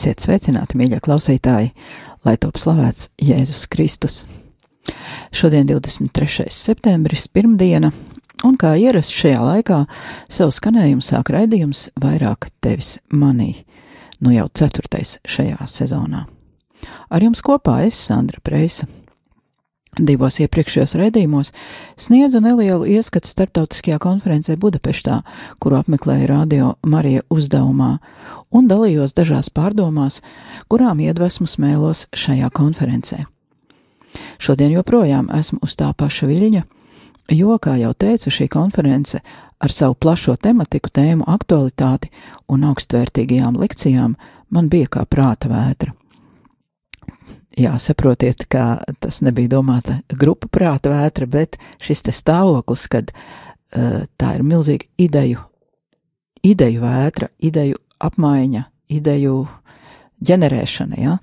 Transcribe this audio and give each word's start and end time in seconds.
Esiet 0.00 0.22
sveicināti, 0.24 0.78
mīļie 0.80 0.96
klausītāji, 1.04 1.74
lai 2.24 2.32
top 2.40 2.56
slavēts 2.56 3.10
Jēzus 3.20 3.66
Kristus. 3.68 4.14
Šodien 5.28 5.66
23. 5.68 6.46
septembris, 6.48 7.26
pirmdiena, 7.28 7.90
un 8.48 8.56
kā 8.56 8.70
ierasts 8.80 9.12
šajā 9.12 9.42
laikā, 9.44 9.82
savu 10.24 10.56
skanējumu 10.56 11.04
sāk 11.04 11.34
raidījums 11.36 11.90
vairāk 12.00 12.48
tevis 12.64 12.94
manī, 13.12 13.66
nu 14.24 14.32
jau 14.32 14.48
ceturtais 14.56 15.18
šajā 15.28 15.68
sezonā. 15.68 16.24
Ar 17.12 17.28
jums 17.28 17.44
kopā 17.44 17.82
es, 17.84 18.00
Sandra 18.00 18.40
Preisa. 18.40 18.88
Divos 19.98 20.36
iepriekšējos 20.38 20.92
raidījumos 20.94 21.48
sniedzu 21.98 22.38
nelielu 22.44 22.86
ieskatu 22.94 23.26
starptautiskajā 23.26 23.98
konferencē 23.98 24.54
Budapeštā, 24.54 25.16
kuru 25.58 25.80
apmeklēja 25.80 26.28
Radio 26.30 26.68
Marija 26.86 27.24
uzdevumā, 27.26 27.96
un 28.54 28.70
dalījos 28.70 29.16
dažās 29.18 29.50
pārdomās, 29.50 30.20
kurām 30.70 31.02
iedvesmu 31.02 31.48
smēlos 31.50 32.06
šajā 32.14 32.52
konferencē. 32.54 33.24
Šodien 34.38 34.70
joprojām 34.78 35.30
esmu 35.34 35.58
uz 35.66 35.74
tā 35.74 35.90
paša 35.90 36.30
viļņa, 36.30 36.62
jo, 37.34 37.58
kā 37.58 37.74
jau 37.82 37.90
teicu, 37.90 38.30
šī 38.30 38.46
konference 38.46 39.18
ar 39.58 39.74
savu 39.74 39.98
plašo 39.98 40.36
tematiku, 40.38 40.90
tēmu 40.90 41.26
aktualitāti 41.26 42.14
un 42.46 42.62
augstvērtīgajām 42.70 43.58
lekcijām 43.58 44.14
man 44.54 44.70
bija 44.70 44.86
kā 44.86 45.04
prāta 45.10 45.50
vētra. 45.50 45.96
Jā, 47.58 47.72
saprotiet, 47.82 48.44
ka 48.46 48.78
tas 49.02 49.20
nebija 49.26 49.50
domāta 49.56 49.96
grupu 50.14 50.46
prāta 50.52 50.92
vētra, 50.92 51.26
bet 51.26 51.56
šis 51.82 52.04
te 52.06 52.12
stāvoklis, 52.14 52.84
kad 52.90 53.10
uh, 53.10 54.04
tā 54.20 54.34
ir 54.36 54.44
milzīga 54.46 54.86
ideju, 55.02 55.40
ideju 56.46 56.84
vētra, 56.84 57.30
ideju 57.42 57.80
apmaiņa, 58.06 58.62
ideju 58.94 59.40
ģenerēšana, 60.30 61.00
jā. 61.02 61.16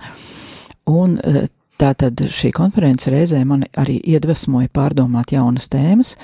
Un 0.92 1.16
uh, 1.16 1.45
tā 1.80 1.94
tad 1.95 2.20
šī 2.20 2.52
konference 2.58 3.11
reizē 3.14 3.39
mani 3.48 3.70
arī 3.80 3.95
iedvesmoja 4.03 4.67
pārdomāt 4.75 5.31
jaunas 5.31 5.70
tēmas 5.72 6.17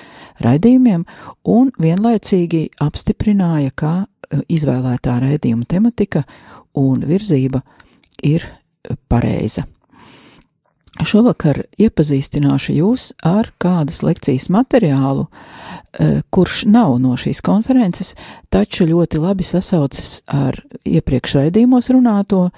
raidījumiem 0.44 1.06
un 1.48 1.72
vienlaicīgi 1.80 2.66
apstiprināja, 2.84 3.72
ka 3.72 3.94
uh, 4.04 4.44
izvēlētā 4.52 5.16
raidījuma 5.24 5.64
tematika 5.64 6.26
un 6.76 7.08
virzība 7.08 7.64
ir 8.20 8.50
pareiza. 9.08 9.64
Šovakar 11.02 11.64
iepazīstināšu 11.82 12.76
jūs 12.78 13.08
ar 13.26 13.50
kādas 13.62 14.04
lekcijas 14.06 14.46
materiālu, 14.54 15.26
eh, 15.28 16.22
kurš 16.30 16.66
nav 16.70 17.00
no 17.02 17.16
šīs 17.18 17.42
konferences, 17.42 18.14
taču 18.54 18.86
ļoti 18.86 19.18
labi 19.18 19.44
sasaucas 19.44 20.22
ar 20.28 20.62
iepriekš 20.86 21.34
raidījumos 21.40 21.90
runāto, 21.90 22.52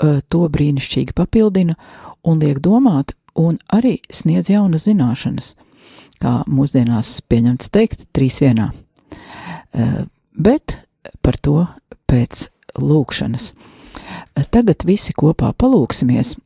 eh, 0.00 0.20
to 0.28 0.48
brīnišķīgi 0.48 1.12
papildina 1.12 1.76
un 2.24 2.40
liek 2.40 2.58
domāt, 2.58 3.12
un 3.36 3.58
arī 3.70 4.00
sniedz 4.10 4.48
jaunas 4.48 4.86
zināšanas, 4.86 5.54
kā 6.18 6.42
mūsdienās 6.48 7.20
pieņemts 7.28 7.70
teikt, 7.70 8.06
trīs 8.14 8.40
vienā. 8.40 8.72
Eh, 9.74 10.06
bet 10.38 10.86
par 11.22 11.34
to 11.36 11.68
pēc 12.08 12.48
lūkšanas. 12.78 13.52
Tagad 14.50 14.84
visi 14.84 15.12
kopā 15.12 15.52
palūksimies 15.52 16.36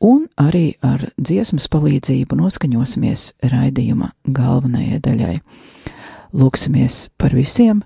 un 0.00 0.26
arī 0.38 0.76
ar 0.84 1.08
dziesmas 1.18 1.68
palīdzību 1.72 2.38
noskaņosimies 2.38 3.32
raidījuma 3.52 4.12
galvenajai 4.24 5.00
daļai. 5.04 5.36
Lūksimies 6.38 7.08
par 7.18 7.34
visiem, 7.36 7.82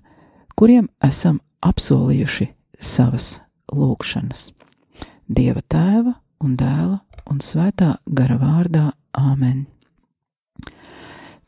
kuriem 0.58 0.88
esam 1.04 1.40
apsolījuši 1.62 2.48
savas 2.82 3.40
lūgšanas. 3.72 4.50
Dieva 5.28 5.62
tēva 5.62 6.16
un 6.42 6.56
dēla 6.58 6.98
un 7.30 7.40
svētā 7.40 7.96
gara 8.06 8.36
vārdā 8.40 8.90
Āmen. 9.12 9.66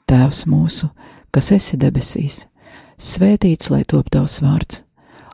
Tēvs 0.04 0.44
mūsu, 0.46 0.90
kas 1.32 1.50
esi 1.56 1.78
debesīs, 1.80 2.44
svētīts 3.00 3.70
lai 3.72 3.82
top 3.88 4.10
tavs 4.12 4.38
vārds, 4.44 4.83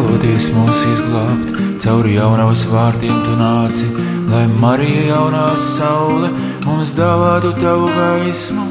Vēloties 0.00 0.46
mūs 0.56 0.78
izglābt, 0.88 1.50
cauri 1.82 2.14
jaunavas 2.14 2.62
vārtiem 2.70 3.18
tu 3.20 3.34
nāci, 3.36 3.84
lai 4.30 4.46
Marija 4.48 5.02
jaunā 5.10 5.42
saule 5.60 6.30
mums 6.64 6.94
dāvātu 6.96 7.50
tavu 7.58 7.90
gaismu. 7.92 8.64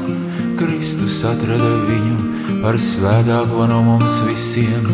Kristus 0.58 1.20
atrada 1.30 1.68
viņu 1.86 2.58
par 2.64 2.80
svētāko 2.82 3.68
no 3.70 3.78
mums 3.86 4.16
visiem. 4.26 4.88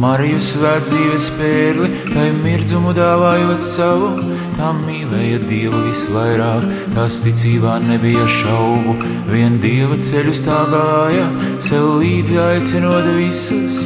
Mariju 0.00 0.40
svēt 0.40 0.88
dzīves 0.88 1.26
pērli, 1.36 1.90
tai 2.14 2.30
mirdzumu 2.38 2.94
dāvājot 2.96 3.60
savu, 3.60 4.08
tā 4.56 4.70
mīlēja 4.78 5.42
Dievu 5.44 5.82
visvairāk, 5.90 6.64
tās 6.96 7.20
ticībā 7.26 7.76
nebija 7.84 8.24
šaubu, 8.38 8.96
vien 9.28 9.60
Dieva 9.60 10.00
ceļus 10.00 10.46
tā 10.48 10.64
gāja, 10.72 11.28
sev 11.60 11.98
līdzi 12.00 12.40
aicinot 12.48 13.12
visus. 13.20 13.84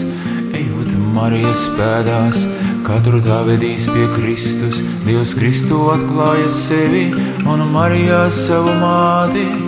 Marijas 1.15 1.65
pēdās, 1.79 2.43
katru 2.87 3.23
tā 3.25 3.41
vedīs 3.49 3.89
pie 3.93 4.09
Kristus, 4.17 4.83
Dievs 5.07 5.35
Kristu 5.39 5.81
atklāja 5.95 6.51
sevi 6.53 7.09
un 7.49 7.67
Marijā 7.73 8.27
savu 8.35 8.77
māti. 8.83 9.68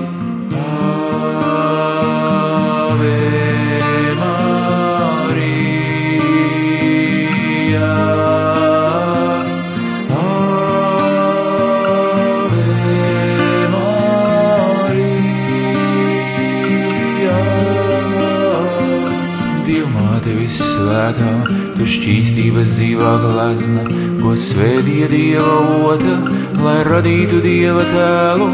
Šķīstības 21.90 22.74
dzīvā 22.76 23.12
glazna, 23.24 23.84
ko 24.20 24.34
svētīja 24.38 25.08
Dieva 25.10 25.56
ota, 25.90 26.16
lai 26.60 26.78
radītu 26.86 27.40
Dieva 27.42 27.82
tēlu, 27.88 28.48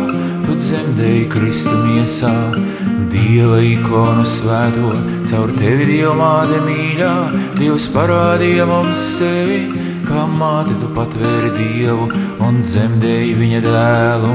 tu 0.46 0.56
dzemdēji 0.56 1.26
Kristu 1.34 1.74
miesā. 1.84 2.32
Dieva 3.12 3.58
ikonu 3.64 4.24
svēto, 4.28 4.92
caur 5.28 5.52
tevi 5.56 5.88
Dievmāte 5.90 6.60
mīļā, 6.64 7.12
Dievs 7.58 7.88
parādīja 7.94 8.66
mums 8.68 9.04
sevi, 9.16 9.60
kā 10.06 10.24
māte 10.30 10.76
tu 10.80 10.88
patvēri 10.96 11.52
Dievu 11.56 12.08
un 12.46 12.62
dzemdēji 12.62 13.36
viņa 13.40 13.62
dēlu. 13.66 14.34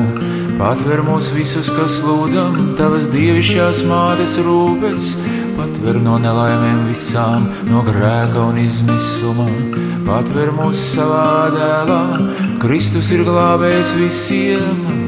Patver 0.62 1.01
mūs 1.01 1.31
visus, 1.33 1.71
kas 1.74 2.01
lūdzam, 2.06 2.75
tavas 2.77 3.07
dievišķās 3.09 3.81
mātes 3.89 4.36
rūpes, 4.45 5.15
patver 5.81 5.97
no 5.97 6.19
nelaimēm 6.21 6.83
visām, 6.91 7.47
no 7.65 7.81
grēka 7.81 8.43
un 8.51 8.59
izmisuma. 8.61 9.47
Patver 10.05 10.53
mūs 10.53 10.77
savā 10.93 11.49
dēlā, 11.55 12.01
Kristus 12.61 13.09
ir 13.15 13.25
glābējs 13.25 13.95
visiem. 13.97 15.00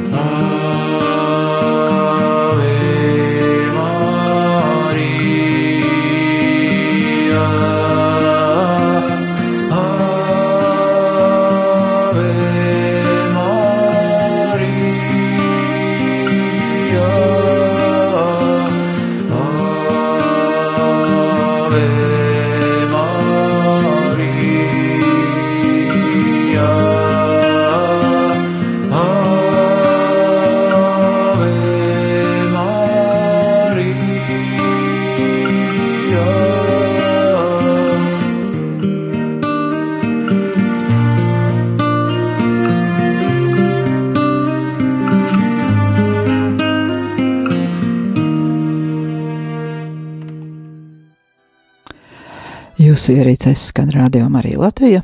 Jūsu 53.04 53.20
ierīcēs 53.20 53.62
skan 53.68 53.90
radio 53.92 54.30
Marija 54.32 54.62
Latvija, 54.62 55.02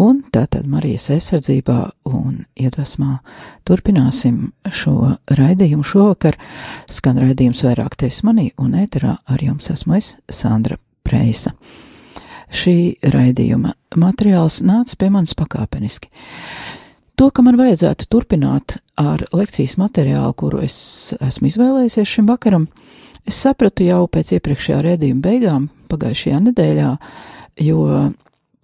un 0.00 0.22
tātad 0.32 0.64
Marijas 0.64 1.10
aizsardzībā 1.12 1.74
un 2.08 2.38
iedvesmā 2.56 3.18
turpināsim 3.68 4.38
šo 4.72 5.10
raidījumu 5.28 5.84
šovakar. 5.84 6.38
Skan 6.88 7.20
raidījums 7.20 7.60
vairāk 7.66 7.98
tevis 8.00 8.22
manī, 8.24 8.46
un 8.56 8.72
ēterā 8.80 9.18
ar 9.28 9.44
jums 9.44 9.68
esmu 9.74 9.98
es, 9.98 10.14
Sandra 10.32 10.78
Preisa. 11.04 11.52
Šī 12.48 12.96
raidījuma 13.04 13.74
materiāls 13.92 14.62
nāca 14.64 14.96
pie 14.96 15.12
manis 15.12 15.36
pakāpeniski. 15.36 16.08
To, 17.20 17.28
ka 17.28 17.44
man 17.44 17.60
vajadzētu 17.60 18.08
turpināt 18.08 18.78
ar 18.96 19.26
lekcijas 19.36 19.76
materiālu, 19.76 20.32
kuru 20.32 20.64
es 20.64 21.12
esmu 21.20 21.52
izvēlējies 21.52 22.08
šim 22.08 22.32
vakaram, 22.32 22.70
es 23.28 23.38
sapratu 23.38 23.86
jau 23.86 24.04
pēc 24.10 24.34
iepriekšējā 24.36 24.80
redzījuma 24.86 25.24
beigām, 25.24 25.68
pagājušajā 25.92 26.40
nedēļā, 26.48 26.90
jo 27.62 27.86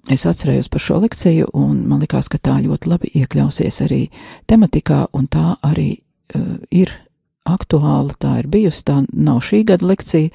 es 0.09 0.25
atcerējos 0.29 0.71
par 0.73 0.83
šo 0.83 1.01
lekciju, 1.05 1.51
un 1.59 1.83
man 1.89 2.03
likās, 2.03 2.31
ka 2.33 2.41
tā 2.41 2.59
ļoti 2.65 2.91
labi 2.91 3.13
iekļausies 3.21 3.83
arī 3.87 4.07
tematikā, 4.51 5.07
un 5.17 5.29
tā 5.31 5.59
arī 5.67 5.91
uh, 5.99 6.57
ir 6.71 6.95
aktuāla, 7.49 8.17
tā 8.21 8.39
ir 8.43 8.49
bijusi, 8.51 8.85
tā 8.89 9.03
nav 9.13 9.43
šī 9.45 9.63
gada 9.69 9.89
lekcija, 9.89 10.33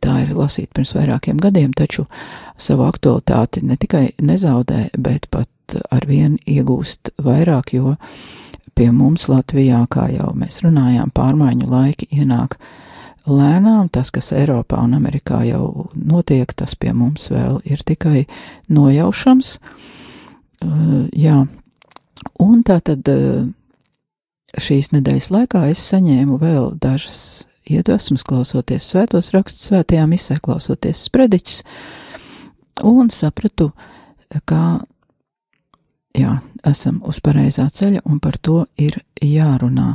tā 0.00 0.20
ir 0.24 0.34
lasīta 0.36 0.72
pirms 0.76 0.94
vairākiem 0.96 1.40
gadiem, 1.40 1.72
taču 1.76 2.06
savu 2.60 2.86
aktualitāti 2.86 3.64
ne 3.66 3.76
tikai 3.80 4.06
nezaudē, 4.24 4.88
bet 4.96 5.28
pat 5.32 5.80
ar 5.92 6.06
vienu 6.08 6.40
iegūst 6.48 7.12
vairāk, 7.20 7.74
jo 7.76 7.96
pie 8.74 8.88
mums 8.96 9.28
Latvijā, 9.28 9.82
kā 9.92 10.08
jau 10.14 10.30
mēs 10.36 10.62
runājām, 10.64 11.12
pārmaiņu 11.12 11.68
laiki 11.68 12.08
ienāk 12.16 12.56
uh, 12.56 12.78
lēnām 13.28 13.90
tas, 13.92 14.10
kas 14.14 14.32
Eiropā 14.36 14.80
un 14.84 14.94
Amerikā 14.96 15.42
jau 15.48 15.90
notiek, 15.94 16.52
tas 16.56 16.76
pie 16.78 16.92
mums 16.96 17.28
vēl 17.32 17.60
ir 17.68 17.82
tikai 17.86 18.26
nojaušams. 18.72 19.56
Uh, 20.60 21.08
jā, 21.16 21.44
un 22.40 22.64
tā 22.66 22.80
tad 22.84 23.08
uh, 23.08 23.46
šīs 24.60 24.92
nedēļas 24.94 25.30
laikā 25.32 25.64
es 25.70 25.82
saņēmu 25.92 26.40
vēl 26.40 26.74
dažas 26.80 27.46
iedvesmas, 27.70 28.24
klausoties 28.26 28.88
svētos 28.90 29.32
rakstus, 29.34 29.68
svētajā 29.70 30.06
misē, 30.10 30.38
klausoties 30.42 31.04
sprediķus, 31.06 31.62
un 32.86 33.10
sapratu, 33.14 33.70
ka 34.48 34.80
jā, 36.16 36.36
esam 36.66 37.00
uz 37.06 37.20
pareizā 37.24 37.68
ceļa 37.72 38.02
un 38.04 38.20
par 38.20 38.38
to 38.38 38.64
ir 38.78 39.00
jārunā. 39.22 39.94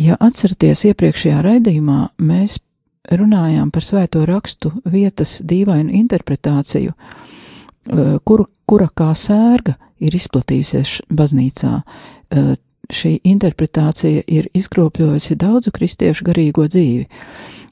Ja 0.00 0.16
atceraties 0.20 0.86
iepriekšējā 0.90 1.40
raidījumā, 1.44 2.00
mēs 2.18 2.58
runājām 3.12 3.70
par 3.74 3.84
svēto 3.84 4.24
rakstu 4.28 4.72
vietas 4.88 5.40
dīvainu 5.44 5.92
interpretāciju, 6.00 6.92
eh, 6.92 8.18
kur, 8.24 8.46
kura 8.66 8.88
kā 8.88 9.12
sērga 9.14 9.76
ir 10.00 10.16
izplatījusies 10.16 11.00
baznīcā. 11.10 11.82
Eh, 12.30 12.56
šī 12.92 13.18
interpretācija 13.24 14.22
ir 14.26 14.48
izkropļojusi 14.54 15.36
daudzu 15.36 15.70
kristiešu 15.72 16.24
garīgo 16.24 16.66
dzīvi. 16.68 17.06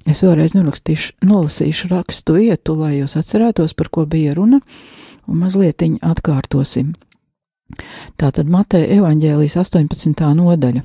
Es 0.06 0.22
vēlreiz 0.22 0.56
nolasīšu 0.56 1.88
rakstu 1.90 2.34
vietu, 2.34 2.74
lai 2.74 2.98
jūs 2.98 3.14
atcerētos, 3.20 3.74
par 3.76 3.88
ko 3.88 4.06
bija 4.06 4.34
runa, 4.34 4.60
un 5.28 5.38
mazliet 5.38 5.82
atkārtosim. 5.82 6.94
Tātad 8.20 8.50
Mateja 8.50 8.88
evaņģēlijas 8.98 9.56
18. 9.60 10.26
nodaļa 10.38 10.82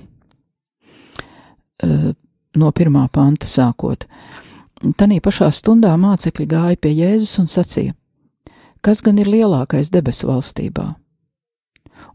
no 2.57 2.71
pirmā 2.73 3.07
panta 3.13 3.47
sākot. 3.49 4.07
Tanī 4.97 5.19
pašā 5.23 5.49
stundā 5.53 5.93
mācekļi 5.97 6.47
gāja 6.49 6.79
pie 6.81 6.93
Jēzus 6.93 7.39
un 7.41 7.49
sacīja: 7.49 7.95
Kas 8.81 9.01
gan 9.01 9.17
ir 9.17 9.29
lielākais 9.29 9.91
debesu 9.93 10.29
valstībā? 10.29 10.93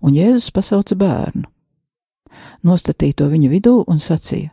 Un 0.03 0.15
Jēzus 0.15 0.53
pasauca 0.55 0.95
bērnu, 0.99 1.49
nostatīja 2.63 3.19
to 3.19 3.31
viņu 3.33 3.51
vidū 3.51 3.75
un 3.87 3.99
sacīja: 3.99 4.53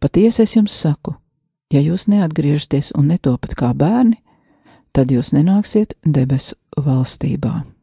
Patiesi 0.00 0.44
es 0.44 0.56
jums 0.56 0.76
saku, 0.76 1.16
ja 1.72 1.80
jūs 1.80 2.06
neatgriežaties 2.08 2.92
un 2.96 3.08
netopat 3.12 3.56
kā 3.58 3.72
bērni, 3.74 4.20
tad 4.92 5.10
jūs 5.12 5.32
nenāksiet 5.32 5.96
debesu 6.04 6.56
valstībā. 6.76 7.77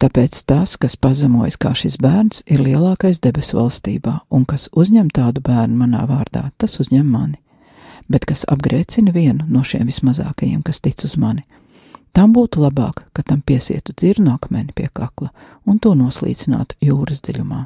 Tāpēc 0.00 0.38
tas, 0.48 0.78
kas 0.80 0.94
pazemojas 0.96 1.58
kā 1.60 1.74
šis 1.76 1.98
bērns, 2.00 2.40
ir 2.48 2.62
lielākais 2.64 3.18
debesu 3.20 3.58
valstībā, 3.58 4.14
un 4.32 4.46
kas 4.48 4.70
uzņem 4.72 5.10
tādu 5.12 5.42
bērnu 5.44 5.76
manā 5.76 6.06
vārdā, 6.08 6.46
tas 6.56 6.78
uzņem 6.80 7.04
mani. 7.04 7.36
Bet 8.08 8.24
kas 8.24 8.46
apgrēcina 8.48 9.12
vienu 9.12 9.44
no 9.52 9.60
šiem 9.60 9.84
vismazākajiem, 9.90 10.62
kas 10.64 10.80
tic 10.80 11.04
uz 11.04 11.18
mani, 11.20 11.44
tam 12.16 12.32
būtu 12.32 12.62
labāk, 12.64 13.04
ka 13.12 13.22
tam 13.22 13.42
piesietu 13.44 13.92
dzirnu 13.92 14.32
akmeni 14.32 14.72
pie 14.72 14.88
kakla 14.88 15.28
un 15.68 15.76
to 15.78 15.92
noslīcinātu 15.98 16.78
jūras 16.80 17.20
dziļumā. 17.26 17.60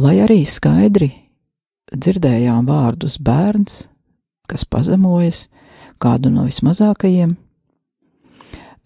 Lai 0.00 0.14
arī 0.24 0.46
skaidri 0.48 1.10
dzirdējām 1.92 2.64
vārdus 2.70 3.18
bērns, 3.20 3.84
kas 4.48 4.64
pazemojas, 4.64 5.44
kādu 6.00 6.32
no 6.32 6.46
vismazākajiem, 6.48 7.36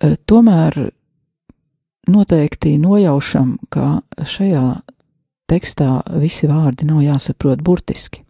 tomēr 0.03 0.91
noteikti 2.11 2.77
nojaušam, 2.83 3.57
ka 3.71 4.01
šajā 4.19 4.65
tekstā 5.51 6.01
visi 6.21 6.49
vārdi 6.51 6.87
nav 6.89 7.03
jāsaprot 7.05 7.63
burtiski. 7.63 8.23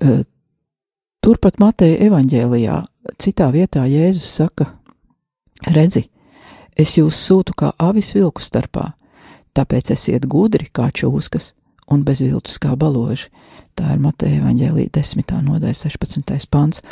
Eh, 0.00 0.22
turpat 1.24 1.58
Mateja 1.58 1.98
evaņģēlijā 2.06 2.82
citā 3.22 3.48
vietā 3.54 3.86
Jēzus 3.88 4.28
saka: 4.42 4.68
Redzi, 5.72 6.06
es 6.76 6.96
jūs 6.98 7.16
sūtu 7.16 7.56
kā 7.56 7.72
avis 7.78 8.12
vilku 8.14 8.44
starpā, 8.44 8.92
tāpēc 9.56 9.94
esiet 9.94 10.28
gudri 10.28 10.68
kā 10.72 10.90
čūskas 10.92 11.54
un 11.90 12.04
bezviltus 12.04 12.58
kā 12.60 12.76
baloži. 12.76 13.30
Tā 13.76 13.94
ir 13.94 14.00
Mateja 14.00 14.42
evaņģēlīja 14.42 14.92
10. 14.92 15.32
nodaļa 15.48 15.74
16. 15.74 16.48
pants. 16.50 16.82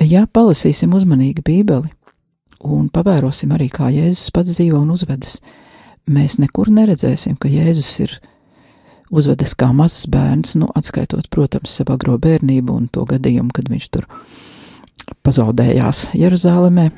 Ja 0.00 0.26
palasīsim 0.26 0.92
uzmanīgi 0.96 1.44
Bībeli, 1.44 1.92
un 2.70 2.88
pavērosim 2.92 3.52
arī, 3.54 3.68
kā 3.72 3.90
Jēzus 3.92 4.32
pats 4.34 4.54
dzīvo 4.56 4.80
un 4.80 4.94
uzvedas, 4.94 5.38
mēs 6.10 6.38
nekur 6.42 6.70
neredzēsim, 6.72 7.36
ka 7.40 7.50
Jēzus 7.52 7.92
ir 8.04 8.16
uzvedas 9.14 9.54
kā 9.58 9.70
mazs 9.76 10.08
bērns, 10.10 10.56
nu, 10.60 10.68
atskaitot, 10.76 11.28
protams, 11.32 11.74
savu 11.76 11.94
agro 11.94 12.18
bērnību 12.20 12.74
un 12.74 12.90
to 12.92 13.04
gadījumu, 13.08 13.52
kad 13.54 13.70
viņš 13.70 13.88
tur 13.94 14.08
pazaudējās 15.26 16.10
Jeruzālēmē. 16.16 16.90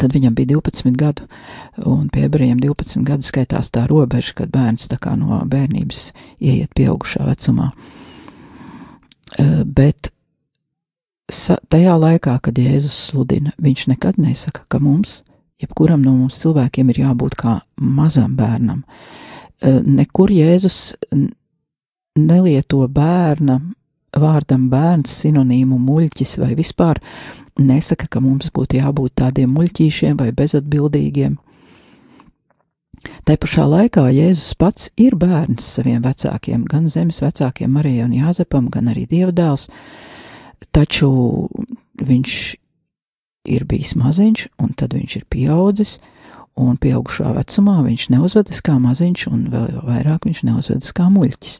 Tad 0.00 0.10
viņam 0.16 0.34
bija 0.34 0.56
12 0.56 0.96
gadu, 0.98 1.28
un 1.86 2.08
pie 2.10 2.24
ebrejiem 2.26 2.58
12 2.58 3.06
gadi 3.06 3.26
skaitās 3.26 3.70
tā 3.70 3.84
robeža, 3.86 4.34
kad 4.40 4.50
bērns 4.50 4.88
tā 4.90 4.98
kā 4.98 5.14
no 5.18 5.38
bērnības 5.46 6.08
ieiet 6.42 6.72
pieaugušā 6.74 7.22
vecumā. 7.28 7.68
Bet 9.78 10.10
tajā 11.28 11.94
laikā, 11.98 12.38
kad 12.42 12.58
Jēzus 12.58 12.96
sludina, 13.10 13.52
viņš 13.62 13.86
nekad 13.92 14.18
nesaka, 14.18 14.64
ka 14.68 14.78
mums 14.78 15.22
jebkuram 15.62 16.02
no 16.04 16.12
mums 16.16 16.38
cilvēkiem 16.42 16.92
ir 16.92 17.02
jābūt 17.06 17.36
kā 17.40 17.60
mazam 17.80 18.36
bērnam. 18.36 18.84
Eh, 19.60 19.80
nekur 19.80 20.30
Jēzus 20.30 20.96
nelieto 22.16 22.86
bērna 22.88 23.60
vārdam 24.16 24.68
bērns 24.72 25.12
sinonīmu 25.22 25.78
muļķis 25.80 26.36
vai 26.40 26.54
vispār 26.56 27.00
nesaka, 27.58 28.08
ka 28.08 28.20
mums 28.20 28.52
būtu 28.52 28.80
jābūt 28.80 29.16
tādiem 29.22 29.52
muļķīšiem 29.56 30.16
vai 30.20 30.30
bezatbildīgiem. 30.36 31.36
Tā 33.26 33.36
pašā 33.38 33.64
laikā 33.68 34.06
Jēzus 34.12 34.56
pats 34.58 34.90
ir 35.00 35.16
bērns 35.16 35.64
saviem 35.76 36.02
vecākiem, 36.04 36.64
gan 36.68 36.88
zemes 36.90 37.20
vecākiem, 37.22 37.70
Marijai 37.72 38.06
un 38.06 38.16
Jāzepam, 38.16 38.70
gan 38.72 38.90
arī 38.92 39.06
Dievdēls, 39.10 39.68
taču 40.74 41.10
viņš 42.02 42.36
ir 43.46 43.64
bijis 43.68 43.94
maziņš, 43.98 44.46
un 44.62 44.74
tad 44.78 44.94
viņš 44.96 45.16
ir 45.20 45.26
pieaudzis, 45.30 45.98
un 46.56 46.78
pieaugušā 46.80 47.34
vecumā 47.36 47.82
viņš 47.84 48.08
neuzvedas 48.14 48.62
kā 48.64 48.78
maziņš, 48.80 49.26
un 49.30 49.44
vēl 49.52 49.82
vairāk 49.86 50.26
viņš 50.28 50.42
neuzvedas 50.48 50.94
kā 50.96 51.08
muļķis. 51.12 51.58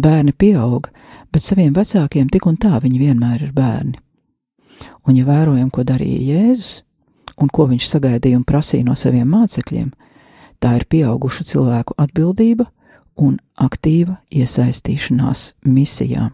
Bērni 0.00 0.32
pieauga, 0.32 0.90
bet 1.32 1.44
saviem 1.44 1.74
vecākiem 1.76 2.30
tik 2.32 2.48
un 2.48 2.56
tā 2.60 2.80
viņi 2.82 3.02
vienmēr 3.02 3.48
ir 3.48 3.52
bērni. 3.56 4.00
Un, 5.04 5.14
ja 5.16 5.26
vērojam, 5.28 5.68
ko 5.70 5.84
darīja 5.86 6.34
Jēzus, 6.34 6.82
un 7.40 7.50
ko 7.52 7.68
viņš 7.70 7.88
sagaidīja 7.90 8.40
un 8.40 8.46
prasīja 8.48 8.88
no 8.88 8.96
saviem 8.98 9.28
mācekļiem, 9.30 9.92
tā 10.62 10.78
ir 10.78 10.86
pieaugušu 10.88 11.44
cilvēku 11.50 11.96
atbildība 12.00 12.66
un 13.20 13.36
aktīva 13.60 14.18
iesaistīšanās 14.32 15.52
misijā. 15.68 16.30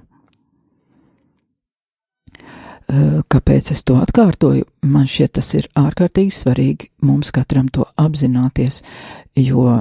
Kāpēc 2.91 3.71
es 3.75 3.85
to 3.87 4.01
atkārtoju? 4.03 4.65
Man 4.91 5.07
šķiet, 5.07 5.33
tas 5.39 5.53
ir 5.55 5.69
ārkārtīgi 5.79 6.33
svarīgi 6.35 6.89
mums 7.07 7.31
katram 7.35 7.69
to 7.71 7.85
apzināties, 8.01 8.81
jo 9.39 9.81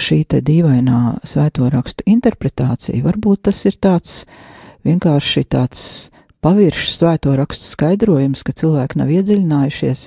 šī 0.00 0.22
te 0.30 0.40
dīvainā 0.42 1.20
svēto 1.26 1.68
rakstu 1.70 2.06
interpretācija 2.10 3.04
varbūt 3.04 3.44
tas 3.50 3.62
ir 3.68 3.78
tāds 3.82 4.24
vienkārši 4.86 5.44
tāds 5.50 5.84
paviršs 6.42 6.98
svēto 6.98 7.36
rakstu 7.38 7.70
skaidrojums, 7.70 8.42
ka 8.46 8.56
cilvēki 8.56 8.98
nav 8.98 9.14
iedziļinājušies 9.14 10.06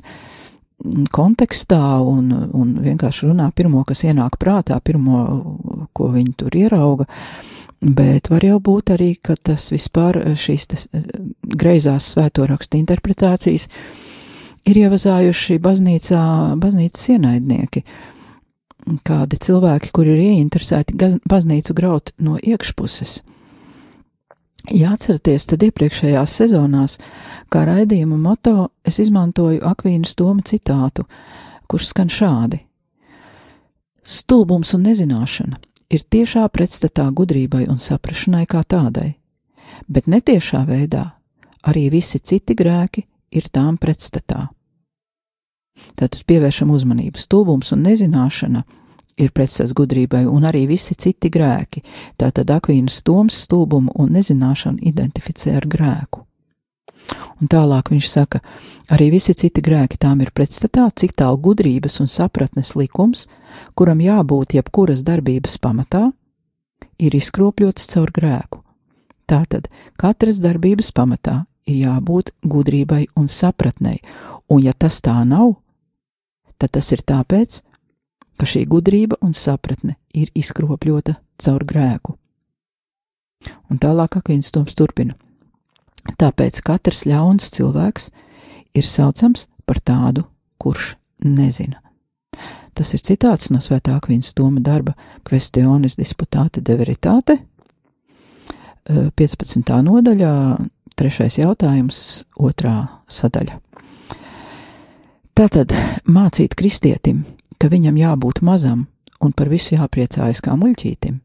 kontekstā 1.16 1.80
un, 2.04 2.32
un 2.52 2.76
vienkārši 2.84 3.30
runā 3.30 3.52
pirmo, 3.56 3.86
kas 3.88 4.04
ienāk 4.04 4.36
prātā, 4.42 4.82
pirmo, 4.84 5.88
ko 5.96 6.12
viņi 6.12 6.40
tur 6.44 6.58
ierauga. 6.60 7.08
Uh, 7.08 7.53
Bet 7.84 8.30
var 8.32 8.46
jau 8.48 8.62
būt 8.64 8.94
arī, 8.96 9.10
ka 9.20 9.36
tas 9.36 9.68
vispār 9.74 10.22
eh, 10.22 10.36
šīs 10.40 10.70
tas, 10.72 10.86
eh, 10.96 11.04
greizās 11.44 12.14
svēto 12.14 12.46
rakstu 12.48 12.80
interpretācijas 12.80 13.68
ir 14.64 14.80
ievazājuši 14.86 15.60
baznīcā, 15.60 16.22
baznīcas 16.64 17.10
ienaidnieki. 17.18 17.84
Kādi 19.04 19.40
cilvēki, 19.40 19.92
kuri 19.96 20.16
ir 20.16 20.22
ieinteresēti 20.30 20.96
baznīcu 21.28 21.76
graut 21.76 22.14
no 22.24 22.38
iekšpuses. 22.40 23.22
Jāatcerieties, 24.72 25.50
tad 25.52 25.64
iepriekšējās 25.68 26.38
sezonās, 26.40 26.98
kā 27.52 27.66
raidījuma 27.68 28.16
moto, 28.16 28.70
es 28.88 29.02
izmantoju 29.04 29.60
Akvīnas 29.68 30.16
Toma 30.16 30.44
citātu, 30.48 31.04
kurš 31.68 31.92
skan 31.92 32.12
šādi: 32.12 32.62
Stulbums 34.04 34.72
un 34.76 34.88
nezināšana 34.88 35.60
ir 35.94 36.04
tiešā 36.10 36.48
pretstatā 36.50 37.06
gudrībai 37.14 37.68
un 37.70 37.78
saprašanai 37.78 38.46
kā 38.50 38.64
tādai, 38.66 39.14
bet 39.88 40.10
netiešā 40.10 40.64
veidā 40.68 41.06
arī 41.64 41.90
visi 41.94 42.20
citi 42.20 42.56
grēki 42.58 43.06
ir 43.34 43.50
tām 43.54 43.78
pretstatā. 43.78 44.50
Tātad 45.98 46.24
pievēršam 46.30 46.72
uzmanību. 46.74 47.20
Stulbums 47.20 47.72
un 47.74 47.84
nezināšana 47.88 48.64
ir 49.18 49.32
pretstats 49.34 49.74
gudrībai, 49.78 50.24
un 50.30 50.46
arī 50.50 50.66
visi 50.70 50.96
citi 50.98 51.32
grēki. 51.34 51.84
Tātad 52.18 52.50
Akvīnas 52.54 53.02
Toms 53.06 53.38
stulbumu 53.46 53.94
un 54.00 54.14
nezināšanu 54.18 54.82
identificē 54.90 55.58
ar 55.60 55.68
grēku. 55.70 56.23
Un 57.42 57.50
tālāk 57.52 57.92
viņš 57.92 58.08
saka, 58.10 58.40
arī 58.94 59.10
visi 59.14 59.36
citi 59.36 59.62
grēki 59.64 60.00
tām 60.00 60.22
ir 60.24 60.32
pretstatā, 60.36 60.88
cik 60.96 61.16
tālu 61.20 61.40
gudrības 61.44 62.00
un 62.04 62.12
sapratnes 62.12 62.76
likums, 62.80 63.28
kuram 63.76 64.02
jābūt 64.04 64.56
jebkuras 64.58 65.04
darbības 65.04 65.58
pamatā, 65.60 66.12
ir 67.00 67.16
izkropļots 67.18 67.90
caur 67.94 68.14
grēku. 68.16 68.62
Tātad 69.28 69.70
katras 70.00 70.40
darbības 70.44 70.92
pamatā 70.96 71.44
ir 71.68 71.84
jābūt 71.84 72.34
gudrībai 72.44 73.06
un 73.20 73.28
sapratnei, 73.32 74.00
un 74.52 74.64
ja 74.64 74.74
tas 74.74 75.02
tā 75.04 75.16
nav, 75.28 75.56
tad 76.58 76.76
tas 76.78 76.92
ir 76.96 77.04
tāpēc, 77.04 77.62
ka 78.38 78.48
šī 78.50 78.66
gudrība 78.70 79.20
un 79.22 79.36
sapratne 79.38 79.98
ir 80.14 80.32
izkropļota 80.36 81.18
caur 81.44 81.66
grēku. 81.68 82.18
Un 83.72 83.80
tālāk 83.80 84.20
Akvīns 84.20 84.52
Toms 84.54 84.76
turpina. 84.76 85.18
Tāpēc 86.20 86.60
katrs 86.66 87.06
ļauns 87.08 87.50
cilvēks 87.54 88.10
ir 88.76 88.88
saucams 88.88 89.48
par 89.66 89.80
tādu, 89.80 90.26
kurš 90.60 90.96
nezina. 91.24 91.80
Tas 92.74 92.94
ir 92.96 93.04
citāts 93.06 93.52
no 93.54 93.62
Svētā 93.62 93.96
Akvīnas 94.00 94.34
Toma 94.34 94.62
darba 94.64 94.96
Questiones 95.28 95.96
disputāte 96.00 96.62
de 96.66 96.78
veritāte, 96.80 97.38
15. 98.90 99.70
nodaļā, 99.86 100.34
trešais 101.00 101.38
jautājums, 101.40 102.00
otrā 102.36 103.04
sadaļa. 103.08 103.60
Tātad 105.34 105.72
mācīt 106.06 106.54
kristietim, 106.60 107.24
ka 107.58 107.72
viņam 107.72 107.96
jābūt 107.98 108.44
mazam 108.46 108.88
un 109.24 109.32
par 109.32 109.50
visu 109.50 109.78
jāpriecājas 109.78 110.44
kā 110.44 110.58
muļķītim, 110.60 111.16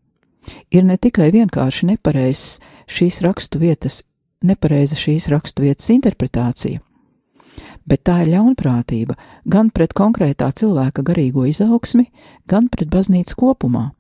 ir 0.71 0.87
ne 0.87 0.97
tikai 0.97 1.33
vienkārši 1.35 1.91
nepareizs 1.91 2.61
šīs 2.89 3.21
rakstu 3.27 3.61
vietas 3.61 4.05
nepareiza 4.45 4.97
šīs 4.99 5.29
raksturvietas 5.33 5.91
interpretācija, 5.95 6.81
bet 7.89 8.05
tā 8.07 8.23
ir 8.25 8.33
ļaunprātība 8.35 9.17
gan 9.49 9.71
pret 9.75 9.95
konkrētā 9.97 10.51
cilvēka 10.55 11.03
garīgo 11.07 11.47
izaugsmi, 11.49 12.09
gan 12.47 12.69
pret 12.69 12.91
baznīcu 12.93 13.39
kopumā. 13.39 13.91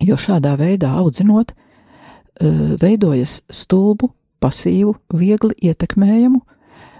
Jo 0.00 0.16
šādā 0.20 0.54
veidā 0.58 0.92
audzinot, 1.00 1.52
eh, 1.52 2.76
veidojas 2.80 3.42
stulbu, 3.50 4.12
pasīvu, 4.40 4.94
viegli 5.14 5.54
ietekmējumu, 5.70 6.40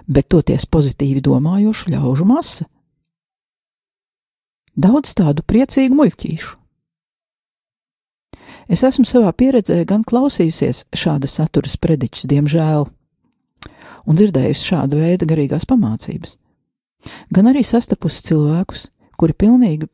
bet 0.07 0.29
toties 0.29 0.65
pozitīvi 0.65 1.21
domājošu 1.21 1.93
ļaužu 1.93 2.25
masa. 2.25 2.65
Daudz 4.75 5.13
tādu 5.13 5.43
priecīgu 5.43 5.95
muļķīšu. 5.95 6.60
Es 8.71 8.85
esmu 8.87 9.03
savā 9.03 9.33
pieredzē 9.35 9.81
gan 9.83 10.05
klausījusies 10.07 10.85
šāda 10.95 11.27
satura 11.27 11.67
sprediķus, 11.67 12.23
diemžēl, 12.31 12.85
un 14.07 14.19
dzirdējusi 14.19 14.69
šāda 14.69 14.99
veida 14.99 15.27
garīgās 15.27 15.65
pamācības, 15.67 16.37
gan 17.35 17.49
arī 17.51 17.65
sastapusi 17.67 18.23
cilvēkus, 18.29 18.85
kuri 19.19 19.35
pilnīgi 19.35 19.89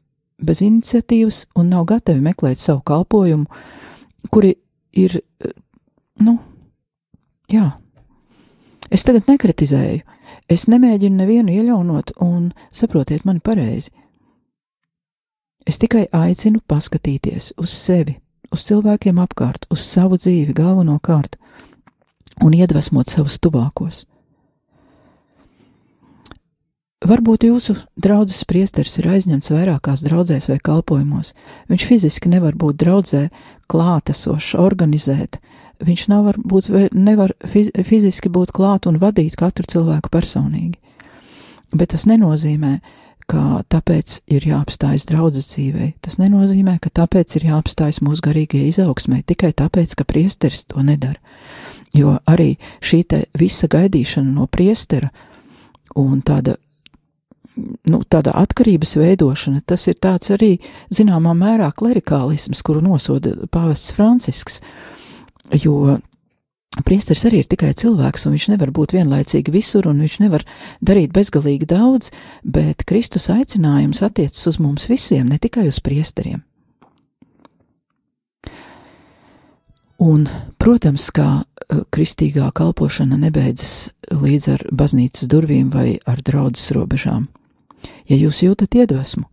bez 0.46 0.62
iniciatīvas 0.62 1.48
un 1.57 1.72
nav 1.74 1.88
gatavi 1.89 2.22
meklēt 2.22 2.62
savu 2.62 2.84
kalpojumu, 2.86 3.48
kuri 4.29 4.53
ir, 4.93 5.17
nu, 6.22 6.38
jā. 7.50 7.72
Es 8.93 9.07
tagad 9.10 9.25
nekritizēju, 9.25 10.05
es 10.53 10.67
nemēģinu 10.69 11.24
nevienu 11.24 11.57
iejaunot 11.57 12.13
un 12.22 12.51
saprotiet 12.69 13.25
mani 13.25 13.41
pareizi. 13.41 13.89
Es 15.65 15.81
tikai 15.81 16.05
aicinu 16.13 16.62
paskatīties 16.69 17.55
uz 17.57 17.74
sevi 17.74 18.19
uz 18.54 18.63
cilvēkiem 18.68 19.20
apkārt, 19.22 19.68
uz 19.74 19.84
savu 19.86 20.20
dzīvi 20.20 20.56
galvenokārt 20.58 21.38
un 22.44 22.54
iedvesmot 22.54 23.10
savus 23.10 23.39
tuvākos. 23.42 24.06
Varbūt 27.08 27.46
jūsu 27.46 27.75
draugs 27.94 28.39
priesteris 28.50 28.98
ir 28.98 29.08
aizņemts 29.13 29.51
vairākās 29.54 30.01
draudzēs 30.01 30.48
vai 30.50 30.58
kalpojumos. 30.58 31.36
Viņš 31.70 31.84
fiziski 31.86 32.32
nevar 32.32 32.58
būt 32.58 32.80
draudzē, 32.82 33.27
klātesošs, 33.70 34.56
organizēt. 34.58 35.38
Viņš 35.77 36.08
nav 36.10 36.25
varbūt, 36.25 36.72
nevar 36.98 37.36
fiziski 37.46 38.32
būt 38.34 38.51
klāt 38.56 38.89
un 38.89 38.98
vadīt 38.98 39.38
katru 39.38 39.70
cilvēku 39.70 40.10
personīgi. 40.10 40.80
Bet 41.70 41.94
tas 41.94 42.08
nenozīmē, 42.10 42.80
ka 42.82 43.06
ka 43.27 43.62
tāpēc 43.67 44.22
ir 44.31 44.46
jāapstājas 44.48 45.07
draudzes 45.10 45.50
dzīvē. 45.51 45.91
Tas 46.03 46.17
nenozīmē, 46.22 46.77
ka 46.84 46.91
tāpēc 47.01 47.38
ir 47.39 47.50
jāapstājas 47.50 48.00
mūsu 48.05 48.24
garīgajai 48.27 48.69
izaugsmē, 48.72 49.22
tikai 49.27 49.51
tāpēc, 49.57 49.98
ka 50.00 50.07
priesteris 50.07 50.63
to 50.72 50.84
nedara. 50.86 51.19
Jo 51.96 52.17
arī 52.27 52.55
šī 52.84 53.03
visa 53.39 53.67
gaidīšana 53.72 54.31
no 54.31 54.48
priestera 54.48 55.12
un 55.98 56.22
tāda, 56.22 56.57
nu, 57.57 58.01
tāda 58.07 58.36
atkarības 58.38 58.96
veidošana, 59.00 59.63
tas 59.65 59.88
ir 59.91 60.00
tāds 60.00 60.31
arī 60.36 60.57
zināmā 60.93 61.34
mērā 61.36 61.72
klerikālisms, 61.75 62.63
kuru 62.63 62.84
nosoda 62.86 63.34
pāvests 63.51 63.96
Francisks, 63.96 64.62
jo 65.51 65.98
Priesteris 66.86 67.25
arī 67.27 67.41
ir 67.43 67.48
tikai 67.50 67.72
cilvēks, 67.77 68.27
un 68.27 68.36
viņš 68.36 68.50
nevar 68.53 68.72
būt 68.75 68.93
vienlaicīgi 68.98 69.53
visur, 69.53 69.88
un 69.89 70.01
viņš 70.03 70.19
nevar 70.24 70.43
darīt 70.84 71.13
bezgalīgi 71.15 71.69
daudz, 71.69 72.12
bet 72.43 72.86
Kristus 72.88 73.29
aicinājums 73.34 74.03
attiecas 74.05 74.46
uz 74.51 74.60
mums 74.62 74.89
visiem, 74.91 75.27
ne 75.29 75.39
tikai 75.41 75.67
uz 75.72 75.79
priesteriem. 75.84 76.43
Un, 79.98 80.27
protams, 80.62 81.07
kā 81.10 81.41
eh, 81.41 81.81
kristīgā 81.89 82.51
kalpošana 82.53 83.17
nebeidzas 83.17 83.89
līdz 84.13 84.46
ar 84.53 84.65
baznīcas 84.69 85.25
durvīm 85.31 85.72
vai 85.74 85.98
ar 86.05 86.22
draudzes 86.22 86.69
robežām. 86.77 87.25
Ja 88.05 88.17
jūs 88.19 88.43
jūtat 88.46 88.77
iedvesmu, 88.77 89.25